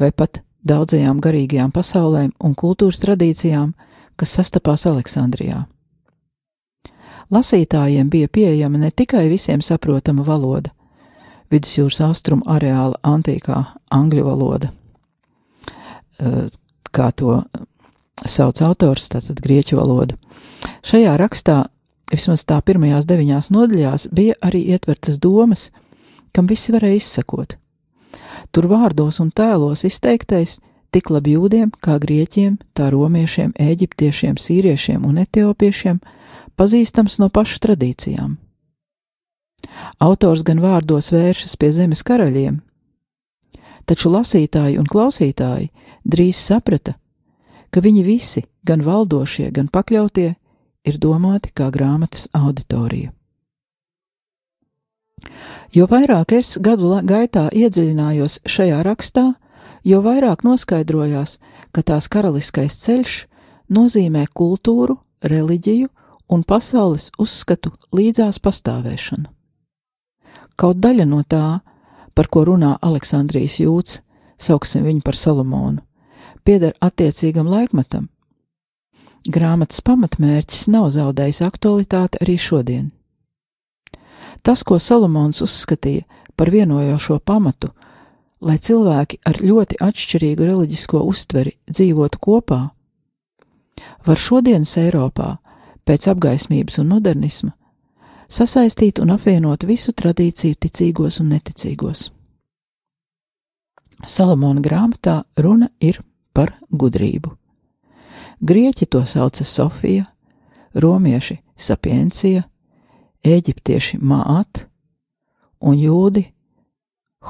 vai 0.00 0.12
pat 0.16 0.40
daudzajām 0.64 1.20
garīgajām 1.20 1.72
pasaulēm 1.74 2.30
un 2.40 2.54
kultūras 2.54 3.02
tradīcijām, 3.02 3.74
kas 4.16 4.36
sastapās 4.38 4.86
Aleksandrijā. 4.88 5.66
Lasītājiem 7.32 8.08
bija 8.12 8.28
pieejama 8.28 8.78
ne 8.78 8.90
tikai 8.90 9.26
visiem 9.28 9.60
saprotama 9.64 10.24
valoda, 10.24 10.70
vidusjūras 11.52 12.00
austrumu 12.06 12.46
areāla 12.48 12.98
antīkā 13.04 13.58
angļu 13.92 14.24
valoda, 14.26 14.72
kā 16.94 17.10
to 17.16 17.42
sauc 18.28 18.60
autors, 18.62 19.08
tātad 19.12 19.40
grieķu 19.42 19.78
valoda. 19.80 20.16
Šajā 20.86 21.16
rakstā, 21.20 21.64
vismaz 22.12 22.44
tā 22.46 22.60
pirmajās 22.64 23.08
deviņās 23.08 23.50
nodaļās, 23.54 24.08
bija 24.14 24.36
arī 24.44 24.64
ietvertas 24.74 25.18
domas, 25.22 25.70
kam 26.32 26.46
visi 26.50 26.74
varēja 26.74 27.00
izsakot. 27.00 27.56
Tur 28.52 28.68
vārdos 28.68 29.20
un 29.22 29.32
tēlos 29.32 29.84
izteiktais 29.88 30.58
tik 30.92 31.08
labi 31.10 31.36
jūdiem, 31.36 31.72
kā 31.80 31.96
grieķiem, 32.00 32.58
tā 32.76 32.90
romiešiem, 32.92 33.54
eģiptiešiem, 33.56 34.36
sīriešiem 34.36 35.06
un 35.08 35.22
etiopiešiem, 35.24 36.00
pazīstams 36.60 37.18
no 37.22 37.30
pašu 37.32 37.62
tradīcijām. 37.64 38.36
Autors 40.02 40.42
gan 40.44 40.60
vārdos 40.60 41.12
vēršas 41.14 41.56
pie 41.56 41.70
zemes 41.72 42.02
karaļiem, 42.04 42.60
taču 43.88 44.10
lasītāji 44.12 44.78
un 44.80 44.88
klausītāji 44.90 45.70
drīz 46.04 46.36
saprata, 46.36 46.94
ka 47.70 47.80
viņi 47.80 48.02
visi, 48.04 48.44
gan 48.66 48.82
valdošie, 48.84 49.50
gan 49.50 49.68
pakļautie, 49.72 50.34
ir 50.84 50.98
domāti 50.98 51.52
kā 51.54 51.70
grāmatas 51.70 52.28
auditorija. 52.34 53.12
Jo 55.72 55.86
vairāk 55.88 56.34
es 56.36 56.56
gadu 56.60 56.98
gaitā 57.06 57.46
iedziļinājos 57.54 58.42
šajā 58.44 58.82
rakstā, 58.84 59.32
jo 59.86 60.02
vairāk 60.02 60.42
noskaidrojās, 60.44 61.38
ka 61.72 61.82
tās 61.82 62.08
karaliskais 62.12 62.76
ceļš 62.82 63.14
nozīmē 63.72 64.26
kultūru, 64.34 64.98
reliģiju 65.22 65.88
un 66.32 66.42
pasaules 66.42 67.10
uzskatu 67.18 67.72
līdzās 67.94 68.40
pastāvēšanu. 68.42 69.30
Kaut 70.56 70.82
daļa 70.82 71.06
no 71.08 71.22
tā, 71.24 71.62
par 72.12 72.28
ko 72.28 72.44
runā 72.44 72.76
Aleksandrijas 72.82 73.60
jūts, 73.62 74.00
sauksim 74.36 74.84
viņu 74.84 75.00
par 75.06 75.16
Salomonu, 75.16 75.80
pieder 76.44 76.74
attiecīgam 76.80 77.48
laikmetam. 77.50 78.08
Grāmatas 79.30 79.82
pamatmērķis 79.86 80.66
nav 80.74 80.90
zaudējis 80.96 81.42
aktualitāti 81.46 82.18
arī 82.24 82.38
šodien. 82.38 82.90
Tas, 84.42 84.64
ko 84.66 84.80
Salamons 84.82 85.42
uzskatīja 85.44 86.02
par 86.36 86.50
vienojošo 86.50 87.20
pamatu, 87.22 87.70
lai 88.42 88.58
cilvēki 88.58 89.20
ar 89.28 89.38
ļoti 89.38 89.78
atšķirīgu 89.78 90.48
reliģisko 90.48 91.02
uztveri 91.06 91.54
dzīvotu 91.70 92.18
kopā, 92.18 92.60
var 94.06 94.18
šodienas 94.18 94.74
Eiropā, 94.82 95.36
pēc 95.86 96.08
apgaismības 96.10 96.80
un 96.82 96.90
modernisma, 96.90 97.52
sasaistīt 98.32 98.98
un 99.02 99.14
apvienot 99.14 99.66
visu 99.68 99.94
tradīciju 99.94 100.58
ticīgos 100.58 101.20
un 101.22 101.30
neticīgos. 101.36 102.08
Salamona 104.02 104.62
grāmatā 104.62 105.20
runa 105.38 105.68
ir 105.78 106.00
par 106.34 106.54
gudrību. 106.70 107.36
Grieķi 108.42 108.88
to 108.90 109.04
sauca 109.06 109.44
Sofija, 109.44 110.08
romieši 110.74 111.38
sapiencija, 111.56 112.42
eģiptieši 113.22 114.00
Maat 114.02 114.66
un 115.60 115.78
jūdi 115.78 116.26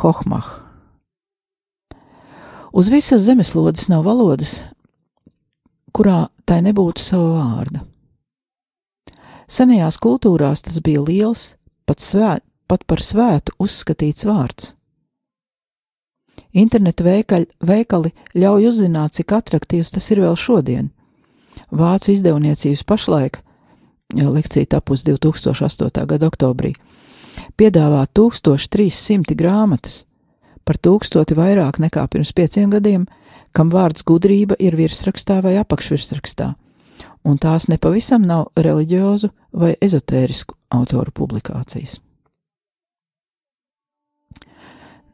Hohmah. 0.03 0.49
Uz 2.73 2.89
visas 2.89 3.27
zemeslodes 3.27 3.91
nav 3.93 4.07
valodas, 4.07 4.63
kurā 5.93 6.31
tai 6.49 6.63
nebūtu 6.65 7.05
sava 7.05 7.35
vārda. 7.37 7.83
Senajās 9.53 9.99
kultūrās 10.01 10.65
tas 10.65 10.79
bija 10.81 11.03
liels, 11.05 11.51
pat, 11.85 12.01
svēt, 12.01 12.41
pat 12.65 12.87
par 12.89 13.05
svētu 13.05 13.53
uzskatīts 13.61 14.25
vārds. 14.25 14.73
Interneta 16.53 17.05
veikali, 17.05 17.47
veikali 17.65 18.13
ļauj 18.37 18.69
uzzināt, 18.69 19.17
cik 19.17 19.33
attraktīvs 19.33 19.95
tas 19.95 20.11
ir 20.13 20.21
vēl 20.21 20.37
šodien. 20.37 20.91
Vācu 21.73 22.13
izdevniecības 22.13 22.85
pašlaik 22.85 23.41
lekcija 24.13 24.69
tapus 24.77 25.05
2008. 25.07 26.07
gada 26.07 26.29
oktobrī, 26.29 26.75
piedāvā 27.57 28.05
1300 28.13 29.37
grāmatas, 29.39 30.05
par 30.65 30.77
tūkstoti 30.77 31.37
vairāk 31.39 31.81
nekā 31.81 32.05
pirms 32.13 32.33
pieciem 32.37 32.71
gadiem, 32.71 33.07
kam 33.57 33.73
vārds 33.73 34.05
gudrība 34.05 34.57
ir 34.61 34.77
virsrakstā 34.77 35.41
vai 35.45 35.57
apakšvirsrakstā, 35.61 36.53
un 37.25 37.41
tās 37.41 37.69
nepavisam 37.73 38.25
nav 38.29 38.51
reliģiozu 38.57 39.33
vai 39.53 39.75
ezotērisku 39.81 40.57
autoru 40.77 41.13
publikācijas. 41.17 42.01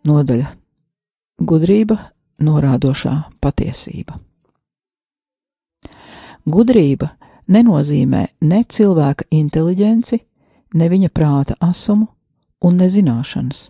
Nodaļa 0.08 0.57
Gudrība 1.38 1.94
norādošā 2.42 3.12
patiesība. 3.38 4.16
Gudrība 6.42 7.12
nenozīmē 7.46 8.24
ne 8.42 8.64
cilvēka 8.66 9.28
inteliģenci, 9.30 10.18
ne 10.74 10.88
viņa 10.90 11.12
prāta 11.14 11.54
asumu 11.62 12.08
un 12.58 12.82
nezināšanas, 12.82 13.68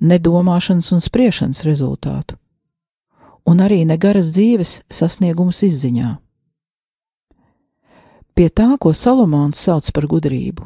ne 0.00 0.18
domāšanas 0.18 0.88
un 0.96 1.04
spriešanas 1.04 1.62
rezultātu, 1.68 2.40
un 3.44 3.60
arī 3.60 3.84
ne 3.84 4.00
garas 4.00 4.32
dzīves 4.32 4.82
sasniegumus 4.88 5.60
izziņā. 5.68 6.16
Pie 8.32 8.48
tā, 8.48 8.72
ko 8.80 8.96
Salomons 8.96 9.60
sauc 9.60 9.92
par 9.92 10.08
gudrību, 10.08 10.64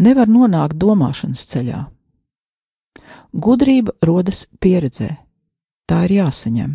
nevar 0.00 0.32
nonākt 0.32 0.80
domāšanas 0.80 1.44
ceļā. 1.52 1.91
Gudrība 3.32 3.94
rodas 4.04 4.46
pieredzē, 4.60 5.08
tā 5.88 6.02
ir 6.04 6.18
jāsaņem. 6.18 6.74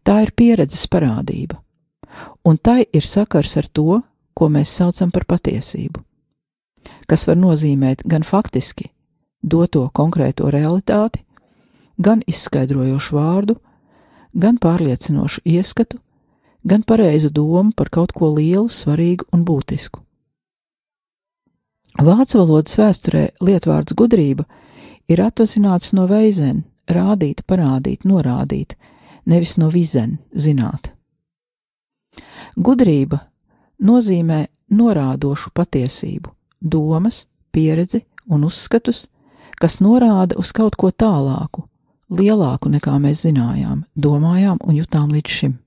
Tā 0.00 0.22
ir 0.24 0.30
pieredzes 0.32 0.86
parādība 0.88 1.60
un 2.44 2.56
tai 2.56 2.86
ir 2.92 3.04
sakars 3.06 3.56
ar 3.60 3.68
to, 3.68 4.00
ko 4.34 4.48
mēs 4.48 4.72
saucam 4.72 5.10
par 5.12 5.26
patiesību, 5.28 6.00
kas 7.06 7.26
var 7.28 7.36
nozīmēt 7.36 8.06
gan 8.08 8.24
faktiski 8.24 8.88
doto 9.42 9.88
konkrēto 9.92 10.50
realitāti, 10.50 11.20
gan 11.98 12.24
izskaidrojošu 12.26 13.16
vārdu, 13.16 13.56
gan 14.32 14.56
pārliecinošu 14.56 15.44
ieskatu, 15.44 15.98
gan 16.64 16.82
pareizu 16.82 17.30
domu 17.30 17.72
par 17.76 17.90
kaut 17.92 18.12
ko 18.16 18.32
lielu, 18.36 18.68
svarīgu 18.68 19.28
un 19.32 19.44
būtisku. 19.44 20.00
Vācu 22.00 22.38
valodas 22.38 22.78
vēsturē 22.78 23.24
lietvārds 23.42 23.96
gudrība 23.98 24.46
ir 25.08 25.22
atvasināts 25.24 25.94
no 25.96 26.06
veizen, 26.10 26.64
rādīt, 26.90 27.44
parādīt, 27.46 28.04
norādīt, 28.04 28.76
nevis 29.26 29.56
no 29.60 29.70
vizen, 29.70 30.18
zināt. 30.34 30.92
Gudrība 32.56 33.20
nozīmē 33.80 34.46
norādošu 34.74 35.52
patiesību, 35.54 36.32
domas, 36.60 37.24
pieredzi 37.52 38.04
un 38.28 38.44
uzskatus, 38.44 39.06
kas 39.60 39.80
norāda 39.80 40.38
uz 40.40 40.52
kaut 40.56 40.76
ko 40.76 40.90
tālāku, 40.90 41.66
lielāku 42.10 42.70
nekā 42.72 42.96
mēs 43.02 43.24
zinājām, 43.26 43.84
domājām 43.94 44.60
un 44.64 44.78
jutām 44.78 45.10
līdz 45.14 45.36
šim. 45.40 45.58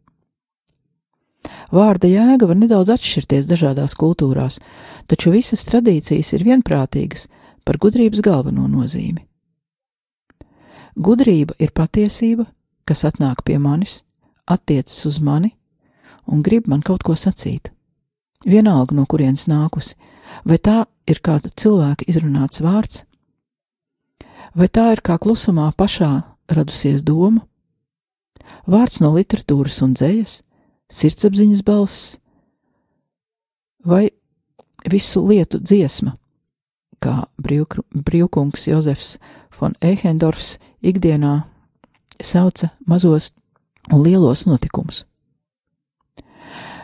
Vārda 1.74 2.08
jēga 2.08 2.48
var 2.48 2.60
nedaudz 2.60 2.94
atšķirties 2.94 3.48
dažādās 3.50 3.96
kultūrās, 4.00 4.60
taču 5.10 5.34
visas 5.34 5.66
tradīcijas 5.68 6.32
ir 6.38 6.46
vienprātīgas 6.48 7.28
par 7.64 7.80
gudrības 7.82 8.22
galveno 8.24 8.68
nozīmi. 8.68 9.24
Gudrība 10.93 11.55
ir 11.59 11.72
patiesība, 11.74 12.45
kas 12.86 13.03
atnāk 13.07 13.41
pie 13.45 13.57
manis, 13.57 14.03
attiecas 14.45 15.05
uz 15.09 15.20
mani 15.24 15.55
un 16.28 16.43
grib 16.43 16.68
man 16.68 16.84
kaut 16.86 17.03
ko 17.03 17.16
sacīt. 17.18 17.72
Vienalga, 18.45 18.95
no 18.95 19.05
kurienes 19.09 19.47
nākusi, 19.47 19.95
vai 20.45 20.59
tā 20.59 20.84
ir 21.07 21.20
kāda 21.24 21.49
cilvēka 21.49 22.07
izrunāts 22.11 22.61
vārds, 22.64 23.03
vai 24.55 24.68
tā 24.68 24.91
ir 24.93 25.01
kā 25.03 25.18
klusumā 25.20 25.72
pašā 25.78 26.11
radusies 26.51 27.03
doma, 27.07 27.45
vārds 28.68 28.99
no 29.03 29.14
literatūras 29.16 29.82
un 29.86 29.95
dzējas, 29.97 30.41
sirdsapziņas 30.91 31.64
balss 31.66 32.18
vai 33.84 34.09
visu 34.89 35.24
lietu 35.28 35.59
dziesma, 35.59 36.18
kā 37.04 37.16
brīvkungs 37.43 38.68
Jozefs 38.72 39.18
von 39.60 39.76
Ehendorfs 39.82 40.58
ikdienā 40.82 41.43
sauca 42.24 42.72
mazos 42.88 43.32
un 43.91 44.04
lielos 44.06 44.45
notikumus. 44.47 45.04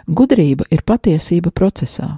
Gudrība 0.09 0.65
ir 0.73 0.81
patiesība 0.85 1.51
procesā. 1.53 2.17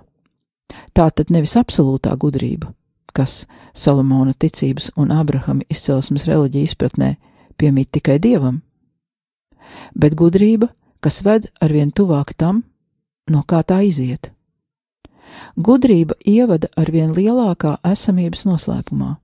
Tā 0.96 1.10
tad 1.12 1.32
nevis 1.32 1.58
absolūtā 1.60 2.14
gudrība, 2.18 2.72
kas 3.12 3.46
Salamona 3.76 4.34
ticības 4.34 4.92
un 4.96 5.12
Abrahama 5.12 5.68
izcelsmes 5.70 6.26
reliģija 6.28 6.70
izpratnē 6.70 7.16
piemīt 7.60 7.92
tikai 7.92 8.18
dievam, 8.24 8.62
bet 9.96 10.16
gudrība, 10.16 10.72
kas 11.04 11.22
ved 11.26 11.50
arvien 11.62 11.92
tuvāk 11.92 12.34
tam, 12.38 12.64
no 13.28 13.44
kā 13.44 13.62
tā 13.68 13.82
iziet. 13.84 14.31
Gudrība 15.58 16.16
ievada 16.26 16.70
arvien 16.80 17.12
lielākā 17.16 17.78
esamības 17.84 18.46
noslēpumā. 18.48 19.16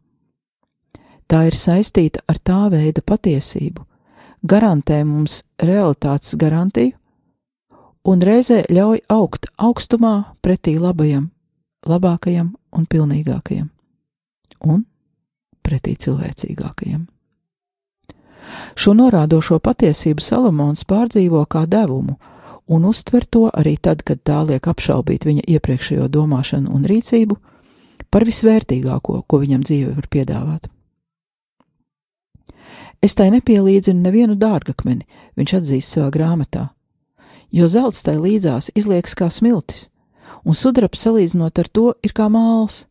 Tā 1.28 1.44
ir 1.48 1.56
saistīta 1.56 2.24
ar 2.28 2.40
tā 2.40 2.60
veida 2.72 3.04
patiesību, 3.04 3.84
garantē 4.48 5.04
mums 5.08 5.44
realitātes 5.60 6.36
garantiju 6.40 6.96
un 8.08 8.24
reizē 8.24 8.64
ļauj 8.72 9.02
augt 9.12 9.50
augstumā 9.60 10.14
pretī 10.44 10.78
labajam, 10.80 11.28
labākajam 11.88 12.54
un 12.72 12.88
pilnīgākajam, 12.88 13.68
un 14.64 14.86
pretī 15.64 15.98
cilvēcīgākajam. 16.00 17.08
Šo 18.80 18.94
norādošo 18.96 19.60
patiesību 19.60 20.24
Salamons 20.24 20.86
pārdzīvo 20.88 21.44
kā 21.52 21.66
devumu 21.68 22.16
un 22.68 22.86
uztver 22.86 23.26
to 23.26 23.48
arī 23.54 23.78
tad, 23.82 24.04
kad 24.04 24.22
tā 24.28 24.42
liek 24.48 24.68
apšaubīt 24.68 25.26
viņa 25.28 25.46
iepriekšējo 25.48 26.08
domāšanu 26.12 26.74
un 26.74 26.88
rīcību 26.88 27.38
par 28.12 28.26
visvērtīgāko, 28.28 29.22
ko 29.28 29.40
viņam 29.44 29.64
dzīve 29.68 29.96
var 29.98 30.08
piedāvāt. 30.12 30.68
Es 33.04 33.14
tai 33.16 33.30
nepielīdzinu 33.36 34.02
nevienu 34.02 34.36
dārgakmeni, 34.40 35.06
viņš 35.38 35.54
atzīst 35.60 35.96
savā 35.96 36.10
grāmatā, 36.14 36.70
jo 37.54 37.68
zelts 37.70 38.02
tai 38.04 38.18
līdzās 38.18 38.72
izliekas 38.76 39.14
kā 39.18 39.30
smiltis, 39.30 39.88
un 40.44 40.58
sudrabs 40.58 41.04
salīdzinot 41.06 41.62
ar 41.62 41.70
to 41.70 41.92
ir 42.04 42.16
kā 42.18 42.28
māls. 42.34 42.86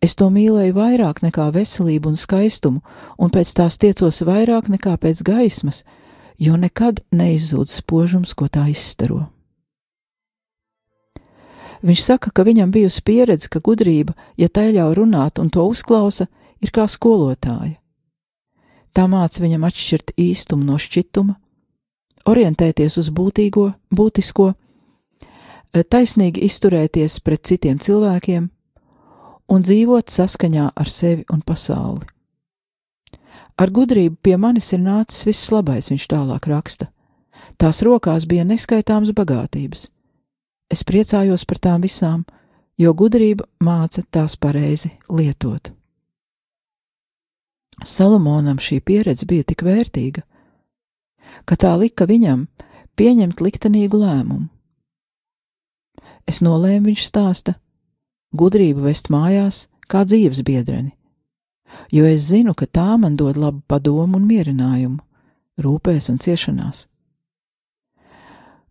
Es 0.00 0.16
to 0.16 0.30
mīlēju 0.32 0.76
vairāk 0.76 1.20
nekā 1.24 1.50
veselību 1.52 2.12
un 2.12 2.16
skaistumu, 2.16 2.80
un 3.20 3.32
pēc 3.32 3.52
tās 3.56 3.76
tiecos 3.80 4.22
vairāk 4.24 4.70
nekā 4.72 4.94
pēc 5.00 5.20
gaismas, 5.24 5.82
jo 6.40 6.56
nekad 6.56 7.02
neizzūd 7.12 7.68
spožums, 7.68 8.32
ko 8.34 8.48
tā 8.48 8.66
izstaro. 8.72 9.28
Viņš 11.80 12.00
saka, 12.04 12.32
ka 12.32 12.44
viņam 12.44 12.72
bijusi 12.72 13.02
pieredze, 13.04 13.48
ka 13.48 13.60
gudrība, 13.64 14.12
ja 14.36 14.48
tai 14.48 14.72
ļauj 14.74 14.96
runāt 14.98 15.40
un 15.40 15.48
to 15.52 15.64
uzklausa, 15.68 16.26
ir 16.60 16.72
kā 16.72 16.84
skolotāja. 16.88 17.78
Tā 18.92 19.06
māca 19.08 19.40
viņam 19.40 19.64
atšķirt 19.68 20.12
īstumu 20.18 20.66
no 20.66 20.76
šķituma, 20.80 21.36
orientēties 22.28 22.98
uz 23.00 23.08
būtīgo, 23.14 23.70
būtisko, 23.96 24.52
taisnīgi 25.72 26.44
izturēties 26.44 27.20
pret 27.24 27.46
citiem 27.46 27.78
cilvēkiem 27.78 28.48
un 29.50 29.64
dzīvot 29.64 30.10
saskaņā 30.10 30.72
ar 30.76 30.90
sevi 30.90 31.24
un 31.32 31.40
pasauli. 31.46 32.19
Ar 33.60 33.68
gudrību 33.68 34.16
pie 34.24 34.38
manis 34.40 34.70
ir 34.72 34.80
nācis 34.80 35.26
viss 35.28 35.50
labais, 35.52 35.90
viņš 35.92 36.06
tālāk 36.08 36.46
raksta. 36.48 36.88
Tās 37.60 37.82
rokās 37.84 38.24
bija 38.24 38.46
neskaitāmas 38.48 39.12
bagātības. 39.12 39.90
Es 40.72 40.80
priecājos 40.86 41.44
par 41.44 41.58
tām 41.60 41.82
visām, 41.84 42.22
jo 42.80 42.94
gudrība 42.96 43.44
māca 43.60 44.00
tās 44.08 44.38
pareizi 44.40 44.94
lietot. 45.12 45.74
Salomonam 47.84 48.60
šī 48.60 48.78
pieredze 48.80 49.28
bija 49.28 49.44
tik 49.44 49.64
vērtīga, 49.66 50.22
ka 51.44 51.56
tā 51.60 51.74
lika 51.80 52.06
viņam 52.08 52.46
pieņemt 52.96 53.42
liktenīgu 53.44 54.00
lēmumu. 54.00 54.48
Es 56.28 56.40
nolēmu, 56.44 56.88
viņš 56.88 57.04
stāsta, 57.08 57.56
gudrību 58.36 58.86
vest 58.88 59.12
mājās 59.12 59.66
kā 59.90 60.06
dzīves 60.06 60.40
biedreni 60.46 60.94
jo 61.92 62.04
es 62.06 62.28
zinu, 62.30 62.54
ka 62.54 62.66
tā 62.66 62.96
man 62.98 63.16
dod 63.16 63.36
labu 63.36 63.62
padomu 63.66 64.18
un 64.18 64.26
mierinājumu, 64.28 64.98
rūpēs 65.60 66.10
un 66.12 66.18
ciešanās. 66.22 66.86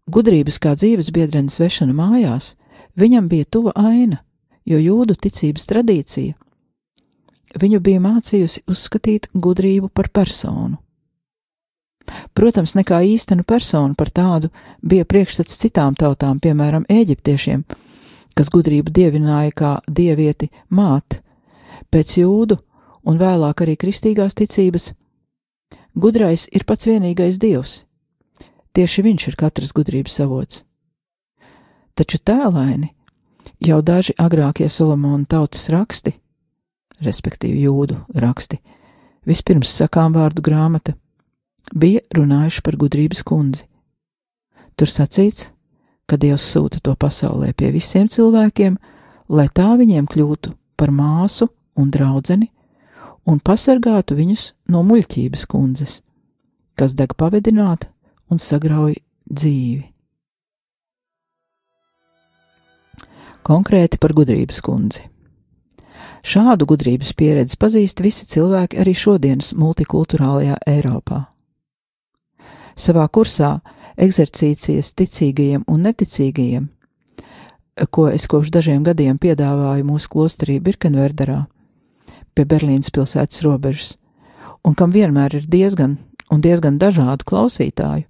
Gudrības 0.10 0.58
kā 0.58 0.74
dzīves 0.74 1.12
biedrenes 1.14 1.60
vešana 1.62 1.94
mājās 1.94 2.56
viņam 2.98 3.30
bija 3.30 3.46
tuva 3.46 3.76
aina, 3.78 4.24
jo 4.66 4.80
jūdu 4.82 5.16
ticības 5.16 5.68
tradīcija 5.70 6.36
viņu 7.58 7.80
bija 7.82 8.02
mācījusi 8.04 8.64
uzskatīt 8.70 9.30
gudrību 9.34 9.90
par 9.94 10.10
personu. 10.14 10.78
Protams, 12.34 12.74
nekā 12.78 13.02
īstenu 13.06 13.46
personu 13.46 13.94
par 13.98 14.10
tādu 14.10 14.50
bija 14.82 15.06
priekšstats 15.06 15.60
citām 15.62 15.96
tautām, 15.98 16.40
piemēram, 16.42 16.88
eģiptiešiem, 16.90 17.64
kas 18.34 18.50
gudrību 18.50 18.94
dievināja 18.94 19.54
kā 19.54 19.74
dievieti 19.86 20.50
māti, 20.74 21.20
pēc 21.94 22.18
jūdu 22.22 22.58
un 23.10 23.18
vēlāk 23.18 23.64
arī 23.66 23.76
kristīgās 23.80 24.38
ticības, 24.38 24.92
gudrais 25.98 26.48
ir 26.54 26.66
pats 26.70 26.90
vienīgais 26.90 27.42
dievs. 27.42 27.84
Tieši 28.78 29.04
viņš 29.06 29.28
ir 29.32 29.38
katras 29.40 29.74
gudrības 29.74 30.20
avots. 30.24 30.64
Taču 31.98 32.20
tēlaini 32.22 32.94
jau 33.66 33.82
daži 33.82 34.14
agrākie 34.22 34.70
Solomona 34.70 35.26
tautas 35.28 35.66
raksti, 35.74 36.14
respektīvi 37.04 37.66
jūdu 37.66 37.98
raksti, 38.14 38.60
vispirms 39.28 39.74
sakām 39.74 40.14
vārdu 40.16 40.44
grāmata, 40.46 40.94
bija 41.76 42.06
runājuši 42.16 42.64
par 42.64 42.78
gudrības 42.80 43.24
kundzi. 43.26 43.66
Tur 44.80 44.88
sacīts, 44.88 45.50
ka 46.08 46.18
Dievs 46.18 46.46
sūta 46.54 46.80
to 46.84 46.96
pasaulē 46.96 47.52
pie 47.58 47.74
visiem 47.76 48.08
cilvēkiem, 48.08 48.78
lai 49.30 49.48
tā 49.54 49.74
viņiem 49.82 50.08
kļūtu 50.10 50.54
par 50.80 50.94
māsu 50.96 51.50
un 51.76 51.92
draudzeni, 51.92 52.48
un 53.30 53.38
pasargātu 53.46 54.18
viņus 54.18 54.50
no 54.74 54.82
muļķības 54.88 55.46
kundzes, 55.50 56.00
kas 56.80 56.96
deg 56.98 57.14
pavedināta 57.20 57.92
un 58.30 58.42
sagrauj 58.42 58.98
dzīvi. 59.30 59.86
Konkrēti 63.46 63.98
par 64.02 64.14
gudrības 64.14 64.60
kundzi. 64.62 65.06
Šādu 66.26 66.68
gudrības 66.68 67.14
pieredzi 67.18 67.58
pazīst 67.58 68.02
visi 68.04 68.26
cilvēki 68.28 68.82
arī 68.82 68.94
šodienas 68.98 69.54
multikulturālajā 69.58 70.58
Eiropā. 70.68 71.22
Savā 72.80 73.06
kursā 73.08 73.60
eksercīcijas 74.00 74.92
ticīgajiem 75.00 75.64
un 75.68 75.88
neticīgajiem, 75.88 76.68
ko 77.90 78.10
es 78.12 78.28
kopš 78.28 78.52
dažiem 78.52 78.84
gadiem 78.84 79.18
piedāvāju 79.20 79.88
mūsu 79.88 80.12
klosterī 80.12 80.60
Birkenverderā, 80.64 81.46
pie 82.36 82.46
Berlīnas 82.46 82.92
pilsētas 82.94 83.44
robežas, 83.46 83.98
un 84.66 84.76
kam 84.76 84.94
vienmēr 84.96 85.40
ir 85.40 85.50
diezgan 85.50 85.98
un 86.30 86.42
diezgan 86.42 86.78
dažādu 86.80 87.26
klausītāju, 87.26 88.06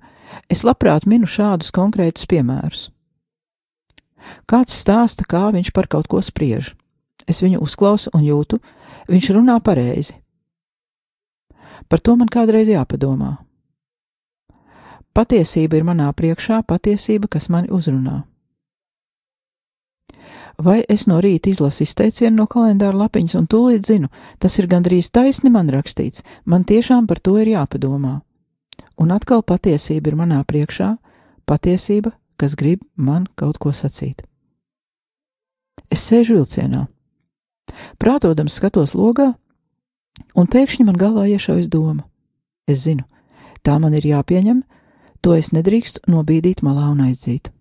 es 0.51 0.63
labprāt 0.67 1.07
minu 1.07 1.27
šādus 1.29 1.71
konkrētus 1.75 2.27
piemērus. 2.29 2.89
Kāds 4.49 4.75
stāsta, 4.75 5.25
kā 5.25 5.49
viņš 5.55 5.71
par 5.73 5.87
kaut 5.87 6.09
ko 6.11 6.21
spriež. 6.21 6.73
Es 7.29 7.41
viņu 7.43 7.61
uzklausu 7.63 8.11
un 8.13 8.25
jūtu, 8.25 8.59
viņš 9.09 9.29
runā 9.37 9.59
pareizi. 9.63 10.17
Par 11.89 12.01
to 12.01 12.15
man 12.19 12.29
kādreiz 12.29 12.69
jāpadomā. 12.69 13.37
Patiesība 15.13 15.79
ir 15.79 15.87
manā 15.87 16.09
priekšā, 16.13 16.61
patiesība, 16.67 17.27
kas 17.31 17.49
mani 17.49 17.71
uzrunā. 17.73 18.23
Vai 20.59 20.81
es 20.91 21.05
no 21.07 21.21
rīta 21.23 21.47
izlasu 21.47 21.85
izteicienu 21.85 22.41
no 22.41 22.45
kalendāra 22.51 22.97
lapiņas 23.05 23.37
un 23.39 23.45
tūlīt 23.47 23.85
zinu, 23.87 24.09
tas 24.43 24.57
ir 24.59 24.67
gandrīz 24.67 25.07
taisni 25.15 25.51
man 25.53 25.69
rakstīts, 25.71 26.25
man 26.43 26.65
tiešām 26.67 27.07
par 27.07 27.21
to 27.23 27.37
ir 27.39 27.53
jāpadomā. 27.53 28.19
Un 28.99 29.13
atkal 29.15 29.39
patiesība 29.39 30.11
ir 30.11 30.17
manā 30.19 30.41
priekšā, 30.43 30.97
patiesība, 31.47 32.11
kas 32.35 32.57
grib 32.59 32.83
man 32.95 33.29
kaut 33.39 33.57
ko 33.57 33.71
sacīt. 33.71 34.25
Es 35.87 36.03
sēžu 36.03 36.35
vilcienā. 36.41 36.87
Prātodams 38.01 38.57
skatos 38.59 38.97
logā, 38.97 39.29
un 40.35 40.49
pēkšņi 40.51 40.85
man 40.89 40.99
galvā 40.99 41.23
iešaujas 41.31 41.69
doma. 41.71 42.03
Es 42.67 42.83
zinu, 42.83 43.07
tā 43.63 43.77
man 43.79 43.95
ir 43.95 44.03
jāpieņem, 44.11 44.59
to 45.23 45.37
es 45.39 45.53
nedrīkstu 45.55 46.03
nobīdīt 46.11 46.65
malā 46.67 46.89
un 46.91 47.05
aizdzīt. 47.07 47.53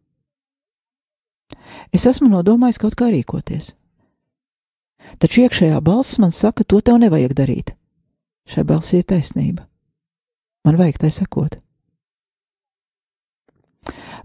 Es 1.95 2.07
esmu 2.07 2.29
nodomājis 2.33 2.81
kaut 2.83 2.97
kā 2.99 3.11
rīkoties. 3.13 3.75
Taču 5.19 5.47
iekšējā 5.47 5.79
balss 5.85 6.19
man 6.21 6.35
saka, 6.35 6.65
to 6.65 6.81
tev 6.85 6.99
nevajag 7.01 7.35
darīt. 7.37 7.73
Šai 8.49 8.65
balsī 8.69 9.01
ir 9.01 9.09
taisnība. 9.09 9.65
Man 10.65 10.77
vajag 10.77 11.01
tai 11.05 11.11
sekot. 11.15 11.59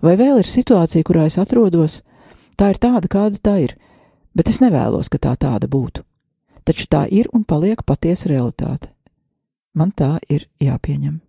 Vai 0.03 0.17
vēl 0.19 0.41
ir 0.41 0.49
situācija, 0.49 1.05
kurā 1.07 1.27
es 1.29 1.37
atrodos, 1.39 2.01
tā 2.59 2.73
ir 2.73 2.79
tāda, 2.83 3.07
kāda 3.07 3.39
tā 3.39 3.55
ir, 3.63 3.77
bet 4.35 4.49
es 4.51 4.59
nevēlos, 4.63 5.07
ka 5.07 5.21
tā 5.21 5.35
tāda 5.39 5.69
būtu. 5.71 6.03
Taču 6.63 6.87
tā 6.91 7.05
ir 7.11 7.29
un 7.35 7.43
paliek 7.47 7.83
patiesa 7.85 8.31
realitāte. 8.31 8.91
Man 9.75 9.91
tā 9.95 10.17
ir 10.29 10.47
jāpieņem. 10.59 11.21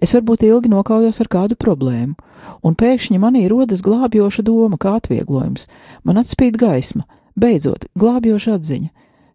Es 0.00 0.14
varbūt 0.16 0.46
ilgi 0.48 0.70
nokaujos 0.72 1.20
ar 1.20 1.28
kādu 1.28 1.56
problēmu, 1.60 2.16
un 2.64 2.76
pēkšņi 2.76 3.20
manī 3.20 3.44
rodas 3.52 3.82
glābjoša 3.84 4.44
doma, 4.46 4.78
kā 4.80 4.96
atvieglojums. 4.96 5.68
Man 6.08 6.20
atspīd 6.20 6.56
gaisma, 6.60 7.04
beidzot, 7.36 7.84
glābjoša 8.00 8.56
atziņa. 8.56 8.88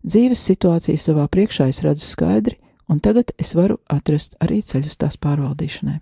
Dzīves 0.05 0.41
situāciju 0.49 1.01
savā 1.01 1.27
priekšā 1.29 1.69
es 1.69 1.81
redzu 1.85 2.05
skaidri, 2.05 2.57
un 2.89 2.99
tagad 3.01 3.31
es 3.41 3.53
varu 3.57 3.79
atrast 3.89 4.37
arī 4.41 4.61
ceļus 4.65 4.97
tās 5.01 5.17
pārvaldīšanai. 5.21 5.99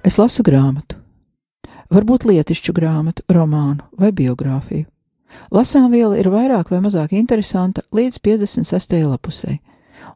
Es 0.00 0.16
lasu 0.16 0.40
grāmatu, 0.40 0.96
varbūt 1.92 2.24
lietišķu 2.24 2.72
grāmatu, 2.72 3.24
romānu 3.28 3.84
vai 4.00 4.12
biogrāfiju. 4.16 4.86
Lasāmviela 5.52 6.16
ir 6.18 6.30
vairāk 6.32 6.72
vai 6.72 6.80
mazāk 6.80 7.12
interesanta 7.14 7.84
līdz 7.94 8.16
56. 8.24 8.96
lapusē, 9.04 9.58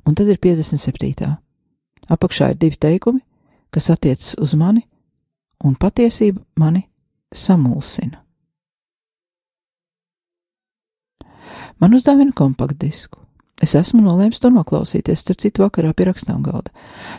un 0.06 0.14
tad 0.14 0.28
ir 0.28 0.38
57. 0.38 1.30
Apakšā 2.08 2.52
ir 2.52 2.60
divi 2.60 2.76
teikumi, 2.80 3.22
kas 3.72 3.90
attiecas 3.90 4.34
uz 4.40 4.54
mani, 4.58 4.84
un 5.64 5.74
patiesība 5.80 6.42
mani 6.60 6.86
samulsina. 7.34 8.20
Man 11.80 11.96
uzdāvina 11.96 12.32
kompaktdisku. 12.36 13.24
Es 13.62 13.74
esmu 13.78 14.02
nolēmis 14.02 14.40
to 14.42 14.50
noklausīties, 14.52 15.22
starp 15.22 15.40
citu, 15.42 15.62
vakarā 15.62 15.92
pie 15.96 16.08
rakstām 16.08 16.42
galda. 16.44 16.72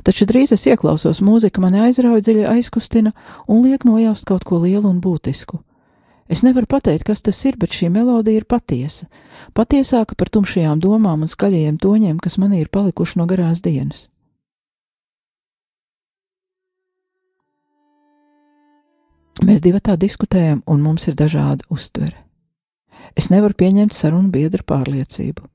Taču 0.04 0.28
drīz 0.28 0.52
es 0.54 0.66
ieklausos 0.68 1.22
mūzika, 1.24 1.64
mani 1.64 1.80
aizrauja 1.88 2.22
dziļi 2.28 2.44
aizkustina 2.52 3.14
un 3.48 3.64
liek 3.64 3.88
nojaust 3.88 4.28
kaut 4.28 4.44
ko 4.48 4.60
lielu 4.64 4.90
un 4.90 5.00
būtisku. 5.02 5.62
Es 6.26 6.42
nevaru 6.42 6.66
pateikt, 6.66 7.06
kas 7.06 7.22
tas 7.22 7.38
ir, 7.46 7.58
bet 7.62 7.76
šī 7.76 7.92
melodija 7.94 8.42
ir 8.42 8.48
patiesa. 8.50 9.06
Patiesāka 9.54 10.18
par 10.18 10.32
tumšajām 10.34 10.82
domām 10.82 11.22
un 11.22 11.30
skaļajiem 11.30 11.78
toņiem, 11.78 12.18
kas 12.18 12.40
manī 12.42 12.64
ir 12.64 12.72
palikuši 12.74 13.20
no 13.22 13.28
garās 13.30 13.62
dienas. 13.62 14.08
Mēs 19.46 19.62
divi 19.62 19.78
tā 19.84 19.94
diskutējam, 20.02 20.64
un 20.66 20.82
mums 20.82 21.06
ir 21.12 21.18
dažāda 21.20 21.68
uztvere. 21.70 22.18
Es 23.14 23.30
nevaru 23.30 23.54
pieņemt 23.54 23.94
sarunu 23.94 24.32
biedru 24.34 24.66
pārliecību. 24.66 25.46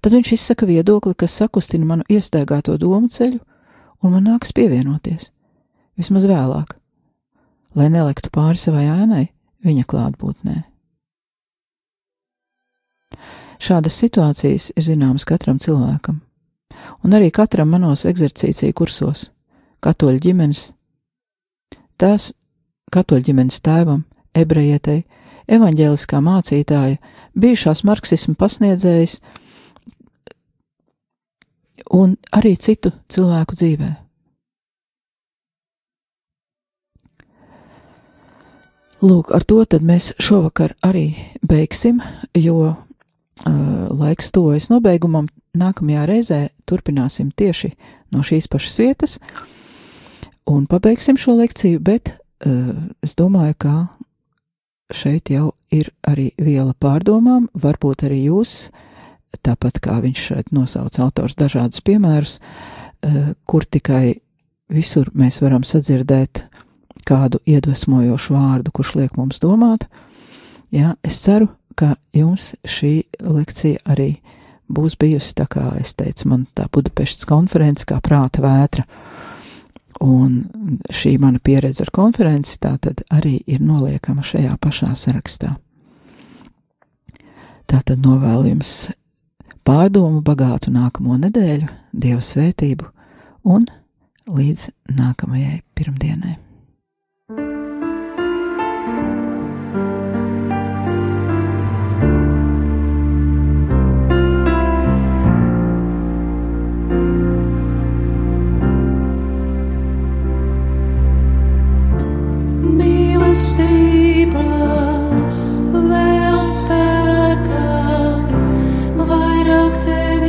Tad 0.00 0.16
viņš 0.16 0.32
izsaka 0.32 0.66
viedokli, 0.66 1.12
kas 1.14 1.36
sakustina 1.36 1.84
manu 1.84 2.06
iestaigāto 2.08 2.78
domu 2.80 3.12
ceļu, 3.12 3.42
un 4.00 4.16
man 4.16 4.24
nāks 4.30 4.56
pievienoties. 4.56 5.30
Vismaz 6.00 6.24
vēlāk, 6.28 6.72
lai 7.76 7.92
neliktu 7.92 8.32
pāri 8.32 8.60
savai 8.60 8.88
ēnai 8.88 9.26
viņa 9.66 9.84
klātbūtnē. 9.90 10.56
Šādas 13.62 13.96
situācijas 13.96 14.70
ir 14.76 14.84
zināmas 14.84 15.24
katram 15.28 15.58
cilvēkam, 15.62 16.20
un 17.04 17.16
arī 17.16 17.30
katram 17.32 17.70
manos 17.72 18.04
eksercīciju 18.08 18.76
kursos, 18.76 19.30
katoļu 19.84 20.20
ģimenes, 20.28 20.68
tās 21.96 22.34
katoļu 22.92 23.30
ģimenes 23.30 23.62
tēvam, 23.64 24.04
ebrejietei, 24.36 25.06
evaņģēliskā 25.48 26.20
mācītāja, 26.20 27.00
bijušās 27.38 27.84
marksismu 27.88 28.36
pasniedzējas 28.38 29.20
un 31.96 32.16
arī 32.34 32.56
citu 32.60 32.92
cilvēku 33.08 33.56
dzīvē. 33.56 34.05
Lūk, 39.04 39.32
ar 39.36 39.44
to 39.44 39.60
tad 39.68 39.84
mēs 39.84 40.14
šovakar 40.22 40.72
arī 40.86 41.10
beigsim, 41.44 42.00
jo 42.32 42.60
uh, 42.64 42.78
laiks 43.92 44.32
tuvojas 44.32 44.70
nobeigumam. 44.72 45.28
Nākamajā 45.56 46.06
reizē 46.08 46.40
turpināsim 46.68 47.30
tieši 47.32 47.72
no 48.12 48.20
šīs 48.24 48.48
pašas 48.52 48.80
vietas 48.80 49.18
un 50.48 50.66
pabeigsim 50.68 51.16
šo 51.20 51.36
lekciju, 51.40 51.80
bet 51.80 52.14
uh, 52.16 52.72
es 53.04 53.16
domāju, 53.18 53.56
ka 53.60 53.74
šeit 54.94 55.30
jau 55.32 55.50
ir 55.74 55.90
arī 56.06 56.30
viela 56.38 56.74
pārdomām, 56.78 57.48
varbūt 57.58 58.06
arī 58.06 58.26
jūs, 58.30 58.70
tāpat 59.44 59.80
kā 59.82 59.98
viņš 60.04 60.22
šeit 60.30 60.52
nosauc 60.54 60.98
autors 61.02 61.36
dažādus 61.38 61.82
piemērus, 61.84 62.38
eh, 63.02 63.34
kur 63.44 63.66
tikai 63.66 64.20
visur 64.72 65.10
mēs 65.14 65.40
varam 65.42 65.66
sadzirdēt 65.66 66.46
kādu 67.06 67.40
iedvesmojošu 67.46 68.34
vārdu, 68.34 68.72
kurš 68.74 68.94
liek 68.98 69.16
mums 69.18 69.40
domāt. 69.42 69.86
Jā, 70.74 70.96
es 71.06 71.20
ceru, 71.22 71.48
ka 71.78 71.94
jums 72.16 72.54
šī 72.66 73.06
lekcija 73.22 73.84
arī 73.86 74.16
būs 74.72 74.96
bijusi 74.98 75.36
tā 75.38 75.46
kā 75.50 75.68
es 75.80 75.94
teicu, 75.94 76.28
man 76.32 76.46
tā 76.56 76.66
Budapeštas 76.72 77.28
konference 77.28 77.86
kā 77.86 78.00
prāta 78.02 78.42
vētra. 78.44 78.86
Un 80.02 80.42
šī 80.92 81.14
mana 81.22 81.40
pieredze 81.40 81.86
ar 81.86 81.92
konferenci 81.94 82.58
tā 82.60 82.74
tad 82.82 83.00
arī 83.12 83.38
ir 83.48 83.62
noliekama 83.64 84.24
šajā 84.26 84.58
pašā 84.60 84.90
sarakstā. 84.98 85.54
Tā 87.66 87.80
tad 87.82 88.02
novēlu 88.04 88.52
jums 88.52 88.74
pārdomu 89.66 90.20
bagātu 90.26 90.74
nākamo 90.74 91.16
nedēļu, 91.24 91.70
Dieva 91.96 92.20
svētību 92.22 92.90
un 93.48 93.64
līdz 94.28 94.68
nākamajai 94.98 95.62
pirmdienai. 95.74 96.36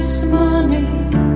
this 0.08 0.24
morning. 0.24 1.27